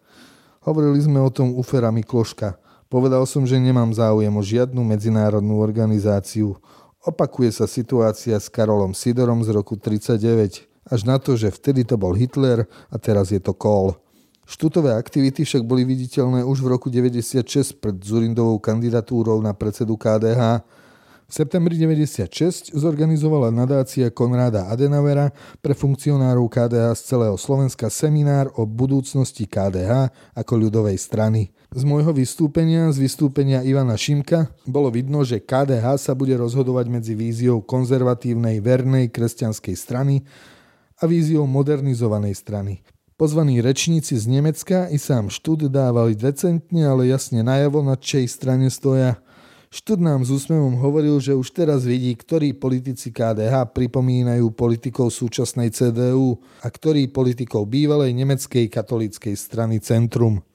[0.65, 2.57] Hovorili sme o tom u Fera Mikloška.
[2.89, 6.57] Povedal som, že nemám záujem o žiadnu medzinárodnú organizáciu.
[7.03, 11.99] Opakuje sa situácia s Karolom Sidorom z roku 39, až na to, že vtedy to
[11.99, 13.99] bol Hitler a teraz je to Kohl.
[14.47, 20.63] Štutové aktivity však boli viditeľné už v roku 96 pred Zurindovou kandidatúrou na predsedu KDH.
[21.33, 25.33] V septembri 96 zorganizovala nadácia Konráda Adenauera
[25.65, 31.49] pre funkcionárov KDH z celého Slovenska seminár o budúcnosti KDH ako ľudovej strany.
[31.73, 37.17] Z môjho vystúpenia, z vystúpenia Ivana Šimka, bolo vidno, že KDH sa bude rozhodovať medzi
[37.17, 40.21] víziou konzervatívnej vernej kresťanskej strany
[41.01, 42.85] a víziou modernizovanej strany.
[43.17, 48.69] Pozvaní rečníci z Nemecka i sám Štud dávali decentne, ale jasne najavo, na čej strane
[48.69, 49.17] stoja.
[49.73, 55.73] Štud nám s úsmevom hovoril, že už teraz vidí, ktorí politici KDH pripomínajú politikov súčasnej
[55.73, 60.45] CDU a ktorí politikov bývalej nemeckej katolíckej strany Centrum.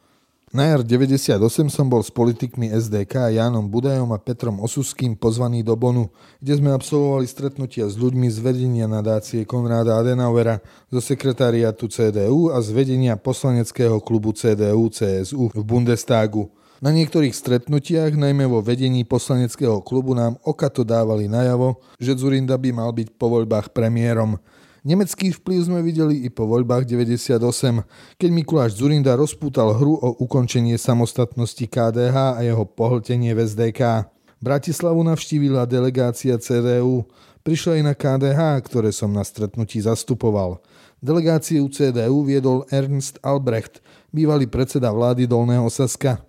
[0.55, 1.35] Na jar 98
[1.67, 6.71] som bol s politikmi SDK Jánom Budajom a Petrom Osuským pozvaný do Bonu, kde sme
[6.71, 10.63] absolvovali stretnutia s ľuďmi z vedenia nadácie Konráda Adenauera,
[10.95, 16.55] zo sekretariatu CDU a z vedenia poslaneckého klubu CDU-CSU v Bundestagu.
[16.79, 22.71] Na niektorých stretnutiach, najmä vo vedení poslaneckého klubu, nám okato dávali najavo, že Zurinda by
[22.71, 24.38] mal byť po voľbách premiérom.
[24.87, 27.83] Nemecký vplyv sme videli i po voľbách 98,
[28.14, 34.07] keď Mikuláš Zurinda rozpútal hru o ukončenie samostatnosti KDH a jeho pohltenie v SDK.
[34.38, 37.11] Bratislavu navštívila delegácia CDU.
[37.43, 40.62] Prišla aj na KDH, ktoré som na stretnutí zastupoval.
[41.03, 43.83] Delegáciu CDU viedol Ernst Albrecht,
[44.14, 46.28] bývalý predseda vlády Dolného Saska.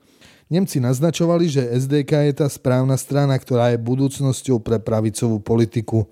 [0.50, 6.10] Nemci naznačovali, že SDK je tá správna strana, ktorá je budúcnosťou pre pravicovú politiku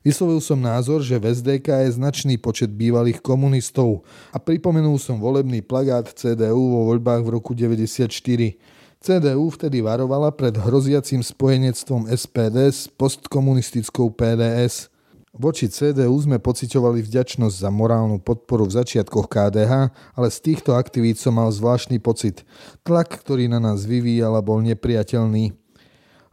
[0.00, 4.00] Vyslovil som názor, že v SDK je značný počet bývalých komunistov
[4.32, 8.56] a pripomenul som volebný plagát CDU vo voľbách v roku 1994.
[9.00, 14.88] CDU vtedy varovala pred hroziacim spojenectvom SPD s postkomunistickou PDS.
[15.30, 21.22] Voči CDU sme pociťovali vďačnosť za morálnu podporu v začiatkoch KDH, ale z týchto aktivít
[21.22, 22.42] som mal zvláštny pocit.
[22.82, 25.54] Tlak, ktorý na nás vyvíjala, bol nepriateľný.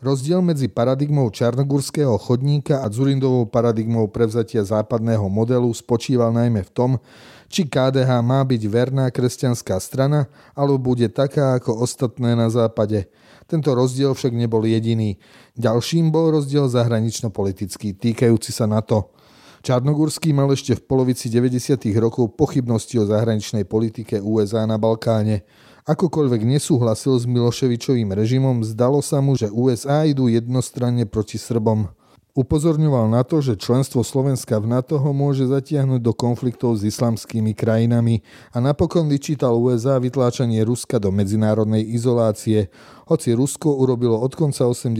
[0.01, 6.91] Rozdiel medzi paradigmou čarnogurského chodníka a Zurindovou paradigmou prevzatia západného modelu spočíval najmä v tom,
[7.53, 10.25] či KDH má byť verná kresťanská strana,
[10.57, 13.05] alebo bude taká ako ostatné na západe.
[13.47, 15.15] Tento rozdiel však nebol jediný.
[15.55, 19.15] Ďalším bol rozdiel zahranično-politický, týkajúci sa NATO.
[19.63, 21.79] Čarnogurský mal ešte v polovici 90.
[21.97, 25.47] rokov pochybnosti o zahraničnej politike USA na Balkáne.
[25.88, 31.88] Akokoľvek nesúhlasil s Miloševičovým režimom, zdalo sa mu, že USA idú jednostranne proti Srbom.
[32.38, 37.58] Upozorňoval na to, že členstvo Slovenska v NATO ho môže zatiahnuť do konfliktov s islamskými
[37.58, 38.21] krajinami
[38.54, 42.69] a napokon vyčítal USA vytláčanie Ruska do medzinárodnej izolácie,
[43.10, 44.93] hoci Rusko urobilo od konca 80.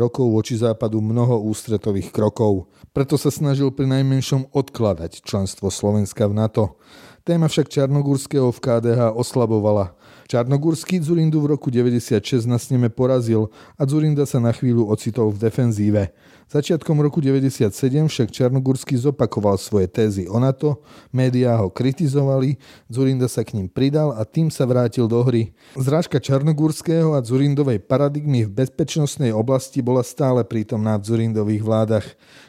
[0.00, 2.72] rokov voči západu mnoho ústretových krokov.
[2.96, 6.80] Preto sa snažil pri najmenšom odkladať členstvo Slovenska v NATO.
[7.28, 9.92] Téma však Čarnogurského v KDH oslabovala.
[10.32, 15.44] Čarnogurský Zurindu v roku 96 na sneme porazil a Zurinda sa na chvíľu ocitol v
[15.44, 16.16] defenzíve.
[16.48, 20.80] Začiatkom roku 1997 však Čarnogurský zopakoval svoje tézy o NATO,
[21.12, 22.56] médiá ho kritizovali,
[22.88, 25.52] Zurinda sa k ním pridal a tým sa vrátil do hry.
[25.76, 32.06] Zrážka Čarnogurského a Zurindovej paradigmy v bezpečnostnej oblasti bola stále prítomná v Zurindových vládach.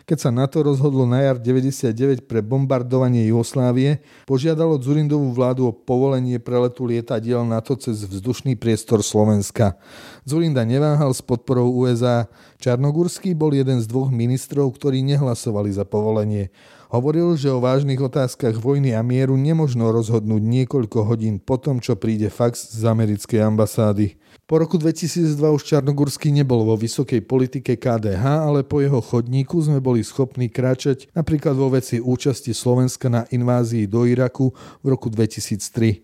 [0.07, 6.39] Keď sa NATO rozhodlo na jar 99 pre bombardovanie Jugoslávie, požiadalo Zurindovú vládu o povolenie
[6.39, 9.75] preletu lietadiel NATO cez vzdušný priestor Slovenska.
[10.23, 12.31] Zurinda neváhal s podporou USA.
[12.63, 16.53] Čarnogurský bol jeden z dvoch ministrov, ktorí nehlasovali za povolenie.
[16.93, 21.97] Hovoril, že o vážnych otázkach vojny a mieru nemožno rozhodnúť niekoľko hodín po tom, čo
[21.97, 24.17] príde fax z americkej ambasády.
[24.49, 29.77] Po roku 2002 už Čarnogurský nebol vo vysokej politike KDH, ale po jeho chodníku sme
[29.77, 34.49] boli schopní kráčať napríklad vo veci účasti Slovenska na invázii do Iraku
[34.81, 36.01] v roku 2003.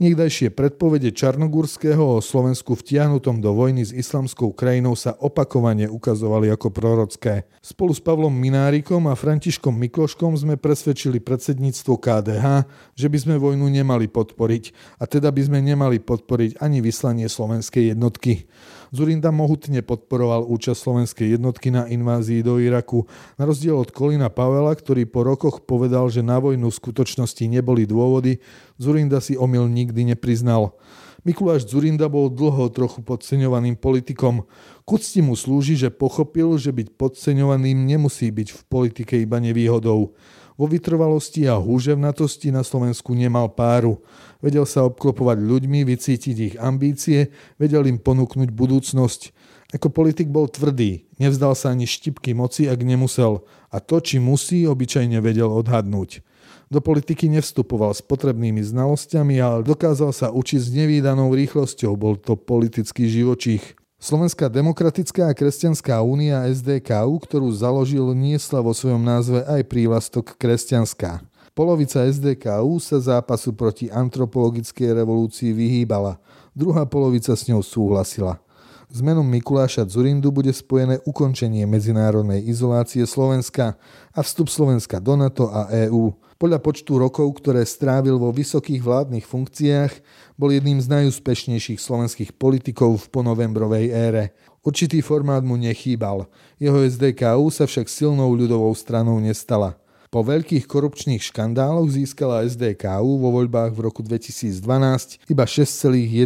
[0.00, 6.72] Niekdajšie predpovede Čarnogurského o Slovensku vtiahnutom do vojny s islamskou krajinou sa opakovane ukazovali ako
[6.72, 7.44] prorocké.
[7.60, 12.64] Spolu s Pavlom Minárikom a Františkom Mikloškom sme presvedčili predsedníctvo KDH,
[12.96, 17.92] že by sme vojnu nemali podporiť a teda by sme nemali podporiť ani vyslanie slovenskej
[17.92, 18.48] jednotky.
[18.90, 23.06] Zurinda mohutne podporoval účasť slovenskej jednotky na invázii do Iraku,
[23.38, 27.86] na rozdiel od Kolina Pavela, ktorý po rokoch povedal, že na vojnu v skutočnosti neboli
[27.86, 28.42] dôvody,
[28.82, 30.74] Zurinda si omyl nikdy nepriznal.
[31.22, 34.48] Mikuláš Zurinda bol dlho trochu podceňovaným politikom.
[34.88, 40.16] Kucti mu slúži, že pochopil, že byť podceňovaným nemusí byť v politike iba nevýhodou.
[40.60, 44.04] Vo vytrvalosti a húževnatosti na Slovensku nemal páru.
[44.44, 49.32] Vedel sa obklopovať ľuďmi, vycítiť ich ambície, vedel im ponúknuť budúcnosť.
[49.72, 53.40] Ako politik bol tvrdý, nevzdal sa ani štipky moci, ak nemusel.
[53.72, 56.20] A to, či musí, obyčajne vedel odhadnúť.
[56.68, 61.96] Do politiky nevstupoval s potrebnými znalosťami, ale dokázal sa učiť s nevýdanou rýchlosťou.
[61.96, 63.79] Bol to politický živočích.
[64.00, 71.20] Slovenská demokratická a kresťanská únia SDKU, ktorú založil, niesla vo svojom názve aj prívlastok kresťanská.
[71.52, 76.16] Polovica SDKU sa zápasu proti antropologickej revolúcii vyhýbala,
[76.56, 78.40] druhá polovica s ňou súhlasila.
[78.88, 83.76] S menom Mikuláša Zurindu bude spojené ukončenie medzinárodnej izolácie Slovenska
[84.16, 86.16] a vstup Slovenska do NATO a EÚ.
[86.40, 89.92] Podľa počtu rokov, ktoré strávil vo vysokých vládnych funkciách,
[90.40, 94.32] bol jedným z najúspešnejších slovenských politikov v ponovembrovej ére.
[94.64, 96.24] Určitý formát mu nechýbal.
[96.56, 99.76] Jeho SDKU sa však silnou ľudovou stranou nestala.
[100.08, 106.24] Po veľkých korupčných škandáloch získala SDKU vo voľbách v roku 2012 iba 6,1%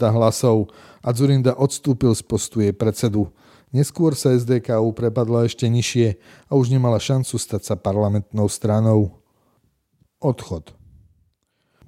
[0.00, 0.72] hlasov
[1.04, 3.28] a Zurinda odstúpil z postu jej predsedu.
[3.74, 9.18] Neskôr sa SDKU prepadla ešte nižšie a už nemala šancu stať sa parlamentnou stranou.
[10.22, 10.76] Odchod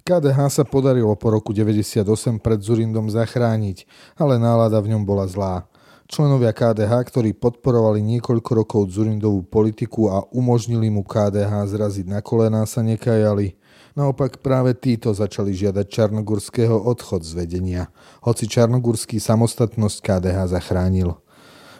[0.09, 3.85] KDH sa podarilo po roku 98 pred Zurindom zachrániť,
[4.17, 5.69] ale nálada v ňom bola zlá.
[6.09, 12.65] Členovia KDH, ktorí podporovali niekoľko rokov Zurindovú politiku a umožnili mu KDH zraziť na kolená,
[12.65, 13.61] sa nekajali.
[13.93, 17.93] Naopak práve títo začali žiadať Čarnogurského odchod z vedenia,
[18.25, 21.21] hoci Čarnogurský samostatnosť KDH zachránil.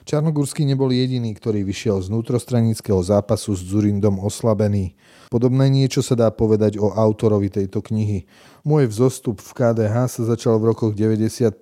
[0.09, 4.97] Čarnogurský nebol jediný, ktorý vyšiel z vnútrostranického zápasu s Zurindom oslabený.
[5.29, 8.25] Podobné niečo sa dá povedať o autorovi tejto knihy.
[8.65, 11.61] Môj vzostup v KDH sa začal v rokoch 95,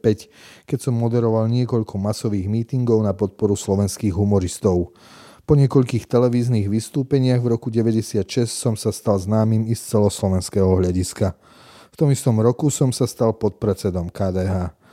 [0.62, 4.94] keď som moderoval niekoľko masových mítingov na podporu slovenských humoristov.
[5.42, 11.34] Po niekoľkých televíznych vystúpeniach v roku 96 som sa stal známym i z celoslovenského hľadiska.
[11.90, 14.85] V tom istom roku som sa stal podpredsedom KDH.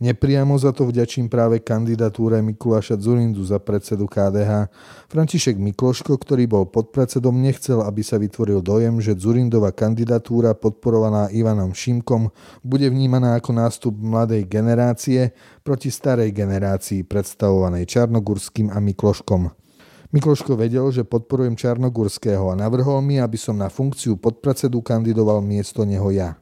[0.00, 4.72] Nepriamo za to vďačím práve kandidatúre Mikuláša Zurindu za predsedu KDH.
[5.12, 11.76] František Mikloško, ktorý bol podpredsedom, nechcel, aby sa vytvoril dojem, že Zurindova kandidatúra podporovaná Ivanom
[11.76, 12.32] Šimkom
[12.64, 19.52] bude vnímaná ako nástup mladej generácie proti starej generácii predstavovanej Čarnogurským a Mikloškom.
[20.16, 25.84] Mikloško vedel, že podporujem Čarnogurského a navrhol mi, aby som na funkciu podpredsedu kandidoval miesto
[25.84, 26.40] neho ja.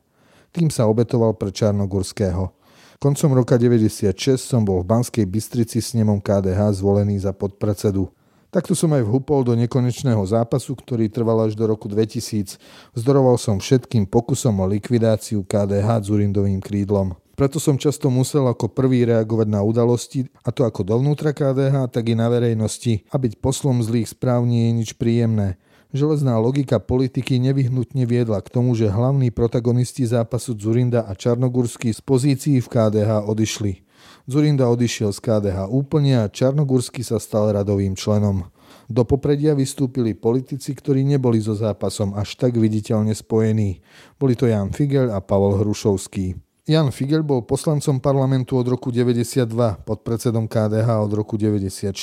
[0.55, 2.58] Tým sa obetoval pre Čarnogurského.
[2.99, 4.11] Koncom roka 96
[4.43, 8.11] som bol v Banskej Bystrici s nemom KDH zvolený za podpredsedu.
[8.51, 12.59] Takto som aj vhupol do nekonečného zápasu, ktorý trval až do roku 2000.
[12.99, 17.15] Zdoroval som všetkým pokusom o likvidáciu KDH Zurindovým krídlom.
[17.39, 22.03] Preto som často musel ako prvý reagovať na udalosti, a to ako dovnútra KDH, tak
[22.11, 23.07] i na verejnosti.
[23.15, 25.55] A byť poslom zlých správ nie je nič príjemné.
[25.89, 32.05] Železná logika politiky nevyhnutne viedla k tomu, že hlavní protagonisti zápasu Zurinda a Čarnogurský z
[32.05, 33.89] pozícií v KDH odišli.
[34.29, 38.53] Zurinda odišiel z KDH úplne a Čarnogurský sa stal radovým členom.
[38.85, 43.81] Do popredia vystúpili politici, ktorí neboli so zápasom až tak viditeľne spojení.
[44.21, 46.37] Boli to Jan Figel a Pavol Hrušovský.
[46.69, 49.49] Jan Figel bol poslancom parlamentu od roku 92,
[49.89, 51.97] pod predsedom KDH od roku 94.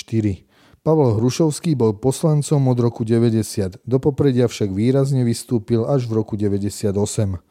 [0.86, 6.38] Pavol Hrušovský bol poslancom od roku 90, do popredia však výrazne vystúpil až v roku
[6.38, 6.94] 98.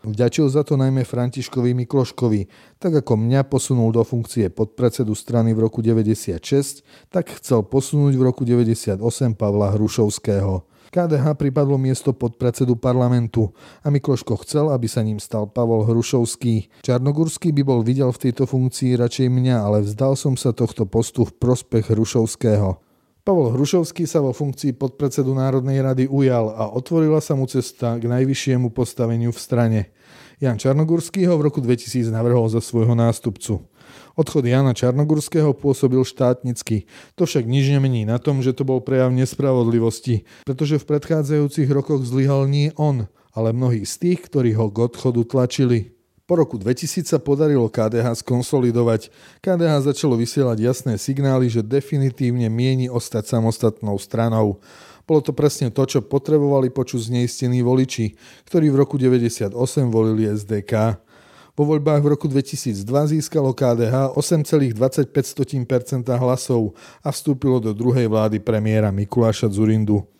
[0.06, 2.46] Vďačil za to najmä Františkovi Mikloškovi,
[2.78, 8.22] tak ako mňa posunul do funkcie podpredsedu strany v roku 96, tak chcel posunúť v
[8.22, 9.02] roku 98
[9.34, 10.62] Pavla Hrušovského.
[10.94, 13.50] KDH pripadlo miesto podpredsedu parlamentu
[13.82, 16.86] a Mikloško chcel, aby sa ním stal Pavol Hrušovský.
[16.86, 21.26] Čarnogurský by bol videl v tejto funkcii radšej mňa, ale vzdal som sa tohto postu
[21.26, 22.83] v prospech Hrušovského.
[23.24, 28.04] Pavol Hrušovský sa vo funkcii podpredsedu Národnej rady ujal a otvorila sa mu cesta k
[28.04, 29.80] najvyššiemu postaveniu v strane.
[30.44, 33.64] Jan Čarnogurský ho v roku 2000 navrhol za svojho nástupcu.
[34.12, 36.84] Odchod Jana Čarnogurského pôsobil štátnicky.
[37.16, 42.04] To však nič nemení na tom, že to bol prejav nespravodlivosti, pretože v predchádzajúcich rokoch
[42.04, 45.93] zlyhal nie on, ale mnohí z tých, ktorí ho k odchodu tlačili.
[46.24, 49.12] Po roku 2000 sa podarilo KDH skonsolidovať.
[49.44, 54.56] KDH začalo vysielať jasné signály, že definitívne mieni ostať samostatnou stranou.
[55.04, 58.16] Bolo to presne to, čo potrebovali počuť zneistení voliči,
[58.48, 59.52] ktorí v roku 98
[59.92, 60.96] volili SDK.
[61.52, 66.72] Po voľbách v roku 2002 získalo KDH 8,25% hlasov
[67.04, 70.13] a vstúpilo do druhej vlády premiéra Mikuláša Zurindu.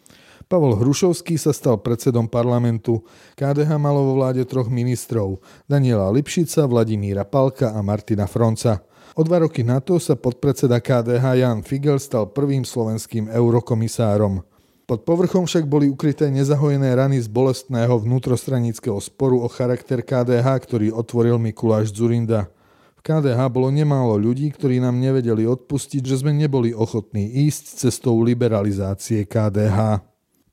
[0.45, 3.01] Pavol Hrušovský sa stal predsedom parlamentu.
[3.35, 5.41] KDH malo vo vláde troch ministrov.
[5.65, 8.85] Daniela Lipšica, Vladimíra Palka a Martina Fronca.
[9.17, 14.43] O dva roky na to sa podpredseda KDH Jan Figel stal prvým slovenským eurokomisárom.
[14.85, 20.93] Pod povrchom však boli ukryté nezahojené rany z bolestného vnútrostranického sporu o charakter KDH, ktorý
[20.93, 22.53] otvoril Mikuláš Zurinda.
[22.99, 28.21] V KDH bolo nemálo ľudí, ktorí nám nevedeli odpustiť, že sme neboli ochotní ísť cestou
[28.21, 30.05] liberalizácie KDH.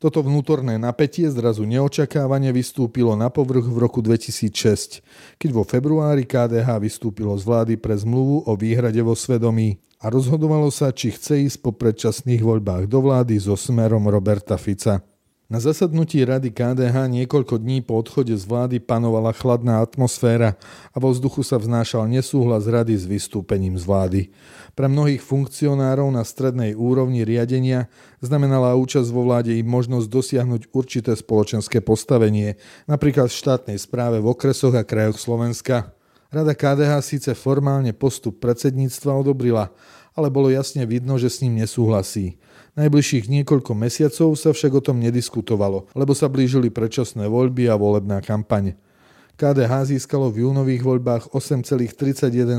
[0.02, 5.06] Toto vnútorné napätie zrazu neočakávane vystúpilo na povrch v roku 2006,
[5.38, 10.74] keď vo februári KDH vystúpilo z vlády pre zmluvu o výhrade vo svedomí a rozhodovalo
[10.74, 15.06] sa, či chce ísť po predčasných voľbách do vlády so smerom Roberta Fica.
[15.52, 20.56] Na zasadnutí rady KDH niekoľko dní po odchode z vlády panovala chladná atmosféra
[20.95, 24.22] a vo vzduchu sa vznášal nesúhlas rady s vystúpením z vlády.
[24.80, 27.91] Pre mnohých funkcionárov na strednej úrovni riadenia
[28.24, 32.56] znamenala účasť vo vláde i možnosť dosiahnuť určité spoločenské postavenie,
[32.88, 35.91] napríklad v štátnej správe v okresoch a krajoch Slovenska.
[36.32, 39.68] Rada KDH síce formálne postup predsedníctva odobrila,
[40.16, 42.39] ale bolo jasne vidno, že s ním nesúhlasí.
[42.82, 48.25] Najbližších niekoľko mesiacov sa však o tom nediskutovalo, lebo sa blížili predčasné voľby a volebná
[48.25, 48.73] kampaň.
[49.38, 52.57] KDH získalo v júnových voľbách 8,31%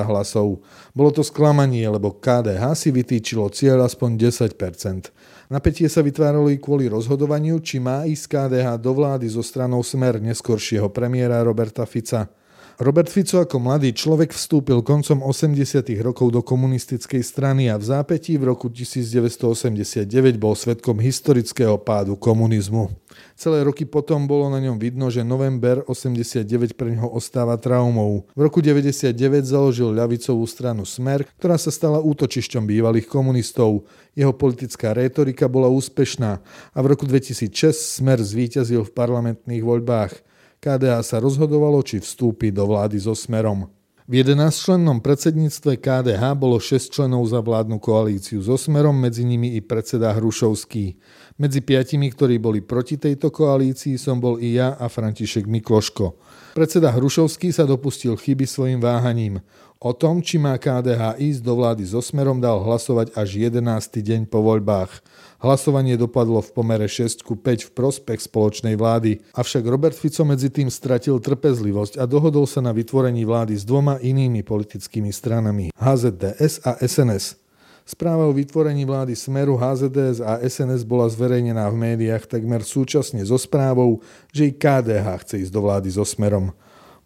[0.00, 0.64] hlasov.
[0.96, 5.12] Bolo to sklamanie, lebo KDH si vytýčilo cieľ aspoň 10%.
[5.52, 10.24] Napätie sa vytváralo i kvôli rozhodovaniu, či má ísť KDH do vlády zo stranou smer
[10.24, 12.32] neskoršieho premiéra Roberta Fica.
[12.78, 15.82] Robert Fico ako mladý človek vstúpil koncom 80.
[15.98, 20.06] rokov do komunistickej strany a v zápätí v roku 1989
[20.38, 22.86] bol svetkom historického pádu komunizmu.
[23.34, 28.30] Celé roky potom bolo na ňom vidno, že november 89 pre neho ostáva traumou.
[28.38, 29.10] V roku 99
[29.42, 33.90] založil ľavicovú stranu Smer, ktorá sa stala útočišťom bývalých komunistov.
[34.14, 36.30] Jeho politická rétorika bola úspešná
[36.70, 40.27] a v roku 2006 Smer zvíťazil v parlamentných voľbách.
[40.58, 43.70] KDA sa rozhodovalo, či vstúpi do vlády so Smerom.
[44.08, 49.60] V 11-člennom predsedníctve KDH bolo 6 členov za vládnu koalíciu so Smerom, medzi nimi i
[49.60, 50.96] predseda Hrušovský.
[51.36, 56.16] Medzi piatimi, ktorí boli proti tejto koalícii, som bol i ja a František Mikloško.
[56.56, 59.44] Predseda Hrušovský sa dopustil chyby svojim váhaním.
[59.78, 63.62] O tom, či má KDH ísť do vlády so Smerom, dal hlasovať až 11.
[63.92, 65.04] deň po voľbách.
[65.38, 70.50] Hlasovanie dopadlo v pomere 6 ku 5 v prospech spoločnej vlády, avšak Robert Fico medzi
[70.50, 76.66] tým stratil trpezlivosť a dohodol sa na vytvorení vlády s dvoma inými politickými stranami HZDS
[76.66, 77.38] a SNS.
[77.86, 83.38] Správa o vytvorení vlády Smeru, HZDS a SNS bola zverejnená v médiách takmer súčasne so
[83.38, 84.02] správou,
[84.34, 86.50] že i KDH chce ísť do vlády so Smerom.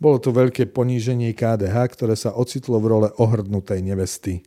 [0.01, 4.41] Bolo to veľké poníženie KDH, ktoré sa ocitlo v role ohrdnutej nevesty.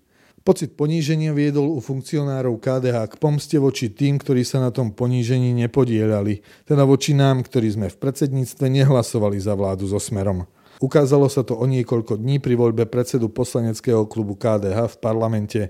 [0.46, 5.58] Pocit poníženia viedol u funkcionárov KDH k pomste voči tým, ktorí sa na tom ponížení
[5.58, 10.46] nepodielali, teda voči nám, ktorí sme v predsedníctve nehlasovali za vládu so Smerom.
[10.78, 15.62] Ukázalo sa to o niekoľko dní pri voľbe predsedu poslaneckého klubu KDH v parlamente.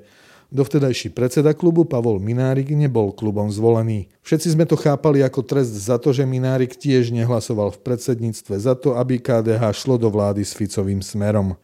[0.51, 4.11] Dovtedajší predseda klubu Pavol Minárik nebol klubom zvolený.
[4.27, 8.75] Všetci sme to chápali ako trest za to, že Minárik tiež nehlasoval v predsedníctve za
[8.75, 11.55] to, aby KDH šlo do vlády s Ficovým smerom.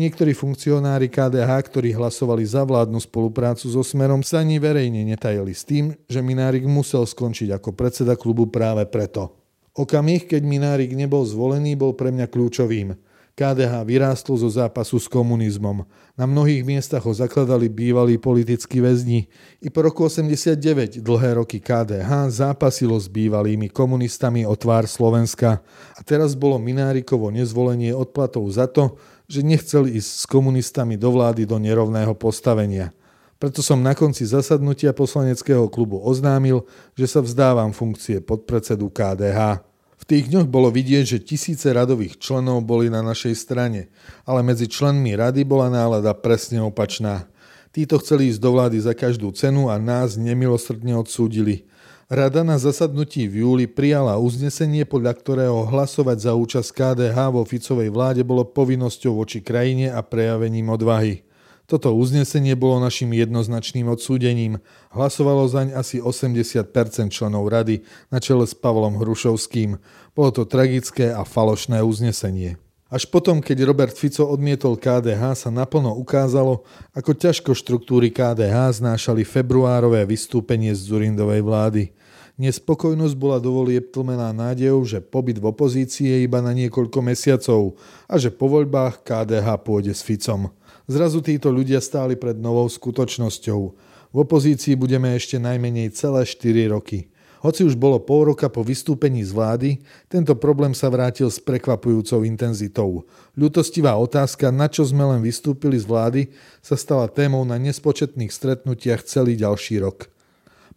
[0.00, 5.60] Niektorí funkcionári KDH, ktorí hlasovali za vládnu spoluprácu so Smerom, sa ani verejne netajili s
[5.68, 9.36] tým, že Minárik musel skončiť ako predseda klubu práve preto.
[9.76, 12.96] Okamih, keď Minárik nebol zvolený, bol pre mňa kľúčovým–
[13.40, 15.88] KDH vyrástlo zo zápasu s komunizmom.
[16.12, 19.32] Na mnohých miestach ho zakladali bývalí politickí väzni.
[19.64, 25.64] I po roku 89, dlhé roky KDH, zápasilo s bývalými komunistami o tvár Slovenska.
[25.96, 29.00] A teraz bolo Minárikovo nezvolenie odplatou za to,
[29.30, 32.90] že nechcel ísť s komunistami do vlády do nerovného postavenia.
[33.38, 36.66] Preto som na konci zasadnutia poslaneckého klubu oznámil,
[36.98, 39.64] že sa vzdávam funkcie podpredsedu KDH.
[39.96, 43.88] V tých dňoch bolo vidieť, že tisíce radových členov boli na našej strane,
[44.26, 47.30] ale medzi členmi rady bola nálada presne opačná.
[47.70, 51.69] Títo chceli ísť do vlády za každú cenu a nás nemilosrdne odsúdili.
[52.10, 57.86] Rada na zasadnutí v júli prijala uznesenie, podľa ktorého hlasovať za účasť KDH vo Ficovej
[57.86, 61.22] vláde bolo povinnosťou voči krajine a prejavením odvahy.
[61.70, 64.58] Toto uznesenie bolo našim jednoznačným odsúdením.
[64.90, 66.66] Hlasovalo zaň asi 80%
[67.14, 69.78] členov rady na čele s Pavlom Hrušovským.
[70.10, 72.58] Bolo to tragické a falošné uznesenie.
[72.90, 79.22] Až potom, keď Robert Fico odmietol KDH, sa naplno ukázalo, ako ťažko štruktúry KDH znášali
[79.22, 81.94] februárové vystúpenie z Zurindovej vlády.
[82.40, 87.76] Nespokojnosť bola do volieb tlmená nádejou, že pobyt v opozícii je iba na niekoľko mesiacov
[88.08, 90.48] a že po voľbách KDH pôjde s Ficom.
[90.88, 93.60] Zrazu títo ľudia stáli pred novou skutočnosťou.
[94.08, 97.12] V opozícii budeme ešte najmenej celé 4 roky.
[97.44, 99.70] Hoci už bolo pol roka po vystúpení z vlády,
[100.08, 103.04] tento problém sa vrátil s prekvapujúcou intenzitou.
[103.36, 106.22] Ľutostivá otázka, na čo sme len vystúpili z vlády,
[106.64, 110.08] sa stala témou na nespočetných stretnutiach celý ďalší rok.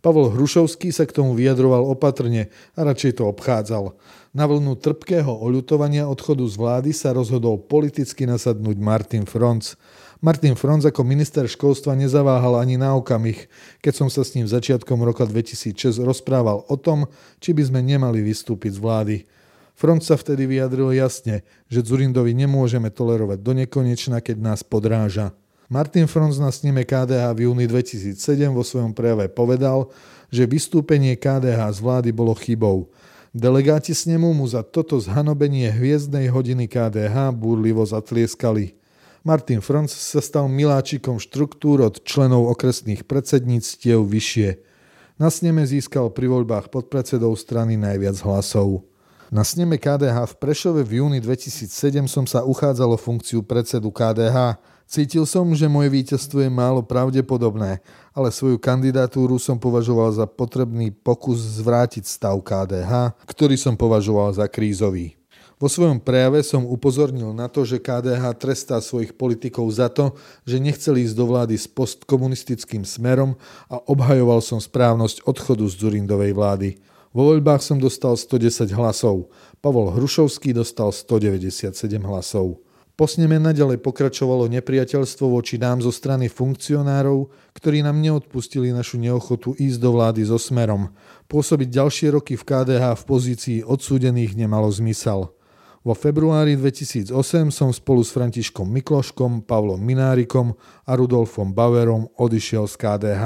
[0.04, 3.96] Pavol Hrušovský sa k tomu vyjadroval opatrne a radšej to obchádzal.
[4.36, 9.80] Na vlnu trpkého oľutovania odchodu z vlády sa rozhodol politicky nasadnúť Martin Franz.
[10.20, 13.48] Martin Franz ako minister školstva nezaváhal ani na okamih,
[13.80, 17.08] keď som sa s ním začiatkom roka 2006 rozprával o tom,
[17.40, 19.18] či by sme nemali vystúpiť z vlády.
[19.72, 25.32] Front sa vtedy vyjadril jasne, že Zurindovi nemôžeme tolerovať do nekonečna, keď nás podráža.
[25.72, 28.20] Martin Franz na sneme KDH v júni 2007
[28.52, 29.88] vo svojom prejave povedal,
[30.28, 32.92] že vystúpenie KDH z vlády bolo chybou.
[33.34, 38.78] Delegáti s nemu mu za toto zhanobenie hviezdnej hodiny KDH búrlivo zatlieskali.
[39.24, 44.60] Martin Franc sa stal miláčikom štruktúr od členov okresných predsedníctiev vyššie.
[45.16, 48.84] Na sneme získal pri voľbách podpredsedov strany najviac hlasov.
[49.34, 54.62] Na sneme KDH v Prešove v júni 2007 som sa uchádzal o funkciu predsedu KDH.
[54.94, 57.82] Cítil som, že moje víťazstvo je málo pravdepodobné,
[58.14, 64.46] ale svoju kandidatúru som považoval za potrebný pokus zvrátiť stav KDH, ktorý som považoval za
[64.46, 65.18] krízový.
[65.58, 70.14] Vo svojom prejave som upozornil na to, že KDH trestá svojich politikov za to,
[70.46, 73.34] že nechceli ísť do vlády s postkomunistickým smerom
[73.74, 76.70] a obhajoval som správnosť odchodu z Zurindovej vlády.
[77.10, 79.26] Vo voľbách som dostal 110 hlasov,
[79.58, 81.74] Pavol Hrušovský dostal 197
[82.06, 82.62] hlasov.
[82.94, 87.26] Po sneme naďalej pokračovalo nepriateľstvo voči nám zo strany funkcionárov,
[87.58, 90.94] ktorí nám neodpustili našu neochotu ísť do vlády so smerom.
[91.26, 95.34] Pôsobiť ďalšie roky v KDH v pozícii odsúdených nemalo zmysel.
[95.82, 100.54] Vo februári 2008 som spolu s Františkom Mikloškom, Pavlom Minárikom
[100.86, 103.24] a Rudolfom Bauerom odišiel z KDH.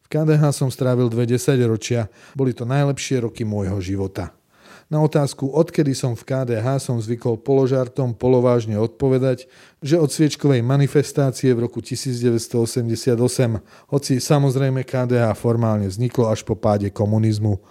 [0.00, 4.32] V KDH som strávil dve desaťročia, boli to najlepšie roky môjho života.
[4.90, 9.46] Na otázku, odkedy som v KDH, som zvykol položartom polovážne odpovedať,
[9.78, 13.14] že od sviečkovej manifestácie v roku 1988,
[13.86, 17.62] hoci samozrejme KDH formálne vzniklo až po páde komunizmu.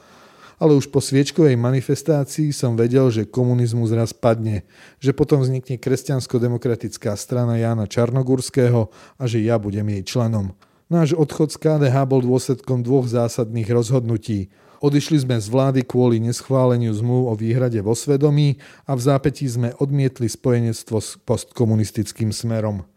[0.63, 4.63] Ale už po sviečkovej manifestácii som vedel, že komunizmus raz padne,
[5.03, 8.87] že potom vznikne kresťansko-demokratická strana Jána Čarnogurského
[9.19, 10.55] a že ja budem jej členom.
[10.87, 14.47] Náš odchod z KDH bol dôsledkom dvoch zásadných rozhodnutí–
[14.79, 19.75] Odišli sme z vlády kvôli neschváleniu zmluv o výhrade vo svedomí a v zápätí sme
[19.75, 22.87] odmietli spojenectvo s postkomunistickým smerom.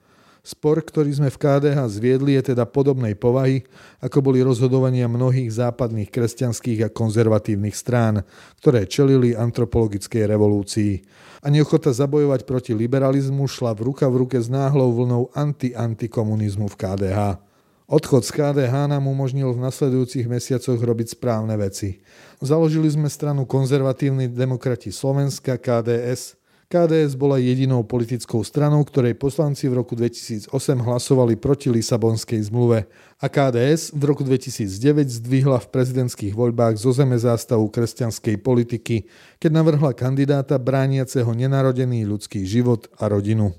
[0.42, 3.66] Spor, ktorý sme v KDH zviedli, je teda podobnej povahy,
[4.02, 8.26] ako boli rozhodovania mnohých západných kresťanských a konzervatívnych strán,
[8.62, 11.02] ktoré čelili antropologickej revolúcii.
[11.42, 16.78] A neochota zabojovať proti liberalizmu šla v ruka v ruke s náhlou vlnou anti-antikomunizmu v
[16.78, 17.51] KDH.
[17.93, 22.01] Odchod z KDH nám umožnil v nasledujúcich mesiacoch robiť správne veci.
[22.40, 26.40] Založili sme stranu Konzervatívni demokrati Slovenska KDS.
[26.72, 30.49] KDS bola jedinou politickou stranou, ktorej poslanci v roku 2008
[30.80, 32.88] hlasovali proti Lisabonskej zmluve
[33.20, 39.05] a KDS v roku 2009 zdvihla v prezidentských voľbách zo zeme zástavu kresťanskej politiky,
[39.36, 43.53] keď navrhla kandidáta brániaceho nenarodený ľudský život a rodinu.